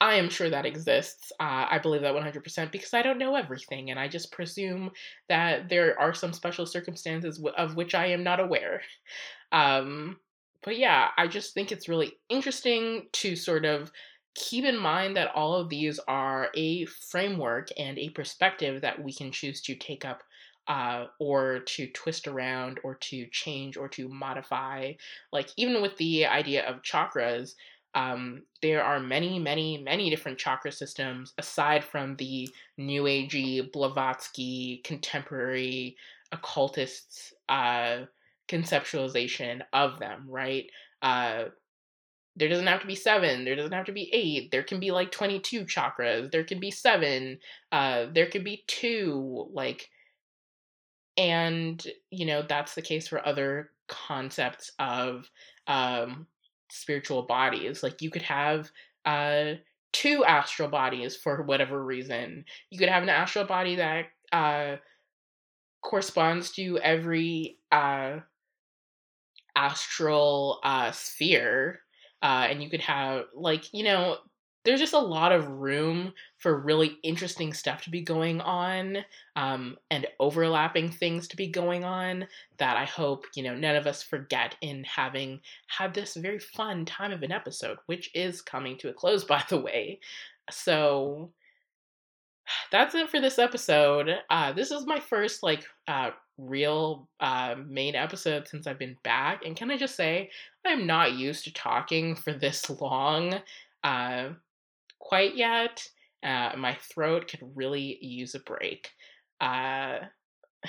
[0.00, 1.32] I am sure that exists.
[1.40, 4.92] Uh, I believe that 100% because I don't know everything, and I just presume
[5.28, 8.80] that there are some special circumstances w- of which I am not aware.
[9.52, 10.18] Um,
[10.62, 13.90] but yeah, I just think it's really interesting to sort of
[14.34, 19.12] keep in mind that all of these are a framework and a perspective that we
[19.12, 20.22] can choose to take up
[20.68, 24.92] uh, or to twist around or to change or to modify.
[25.32, 27.54] Like, even with the idea of chakras,
[27.94, 34.80] um, there are many, many, many different chakra systems aside from the New Agey, Blavatsky,
[34.84, 35.96] contemporary
[36.30, 38.04] occultists' uh,
[38.48, 40.66] conceptualization of them, right?
[41.02, 41.46] Uh,
[42.36, 44.90] there doesn't have to be seven there doesn't have to be eight there can be
[44.90, 47.38] like 22 chakras there can be seven
[47.72, 49.90] uh there could be two like
[51.16, 55.28] and you know that's the case for other concepts of
[55.66, 56.26] um
[56.70, 58.70] spiritual bodies like you could have
[59.04, 59.52] uh
[59.92, 64.76] two astral bodies for whatever reason you could have an astral body that uh
[65.82, 68.18] corresponds to every uh
[69.56, 71.80] astral uh sphere
[72.22, 74.16] uh, and you could have like you know
[74.64, 78.98] there's just a lot of room for really interesting stuff to be going on
[79.36, 82.26] um, and overlapping things to be going on
[82.58, 86.84] that I hope, you know, none of us forget in having had this very fun
[86.84, 90.00] time of an episode, which is coming to a close, by the way.
[90.50, 91.30] So
[92.70, 94.10] that's it for this episode.
[94.28, 96.10] Uh, this is my first, like, uh,
[96.40, 99.44] real uh, main episode since I've been back.
[99.44, 100.30] And can I just say,
[100.64, 103.40] I'm not used to talking for this long
[103.84, 104.30] uh,
[104.98, 105.86] quite yet.
[106.22, 108.90] Uh, my throat could really use a break.
[109.40, 109.98] Uh,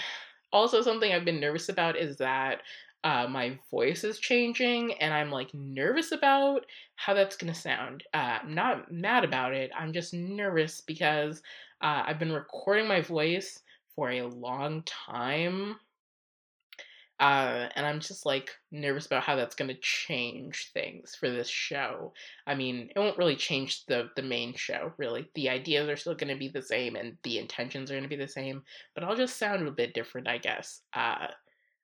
[0.54, 2.62] also, something I've been nervous about is that
[3.04, 6.66] uh, my voice is changing, and I'm like nervous about
[6.96, 8.04] how that's gonna sound.
[8.14, 9.72] Uh, I'm not mad about it.
[9.78, 11.42] I'm just nervous because
[11.82, 13.60] uh, I've been recording my voice
[13.96, 15.76] for a long time.
[17.20, 21.48] Uh, and I'm just like nervous about how that's going to change things for this
[21.48, 22.14] show.
[22.48, 25.30] I mean, it won't really change the the main show, really.
[25.36, 28.10] The ideas are still going to be the same, and the intentions are going to
[28.10, 28.64] be the same,
[28.96, 30.82] but I'll just sound a bit different, I guess.
[30.96, 31.28] Uh,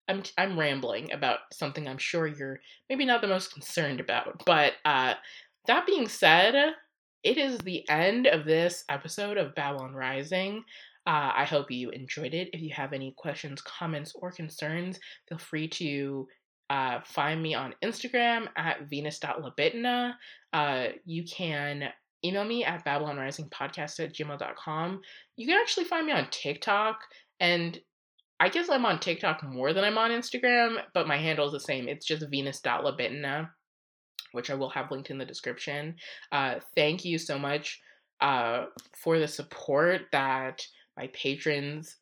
[0.07, 4.73] I'm I'm rambling about something I'm sure you're maybe not the most concerned about, but
[4.85, 5.13] uh,
[5.67, 6.73] that being said,
[7.23, 10.63] it is the end of this episode of Babylon Rising.
[11.07, 12.49] Uh, I hope you enjoyed it.
[12.51, 14.99] If you have any questions, comments, or concerns,
[15.29, 16.27] feel free to
[16.69, 20.13] uh, find me on Instagram at venus.labitna.
[20.51, 21.85] Uh, you can
[22.25, 25.01] email me at babylonrisingpodcast at gmail.com.
[25.37, 26.99] You can actually find me on TikTok,
[27.39, 27.79] and
[28.41, 31.59] I guess I'm on TikTok more than I'm on Instagram, but my handle is the
[31.61, 31.87] same.
[31.87, 33.49] It's just venus.labitna,
[34.33, 35.95] which I will have linked in the description.
[36.33, 37.79] Uh, thank you so much
[38.19, 40.65] uh, for the support that
[40.97, 41.97] my patrons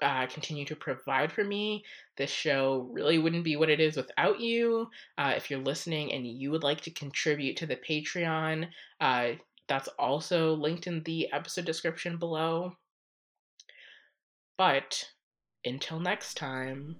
[0.00, 1.84] uh, continue to provide for me.
[2.16, 4.88] This show really wouldn't be what it is without you.
[5.16, 8.68] Uh, if you're listening and you would like to contribute to the Patreon,
[9.00, 9.30] uh,
[9.68, 12.72] that's also linked in the episode description below.
[14.56, 15.04] But
[15.64, 16.96] until next time,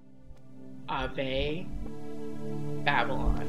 [0.88, 1.66] Ave
[2.84, 3.47] Babylon.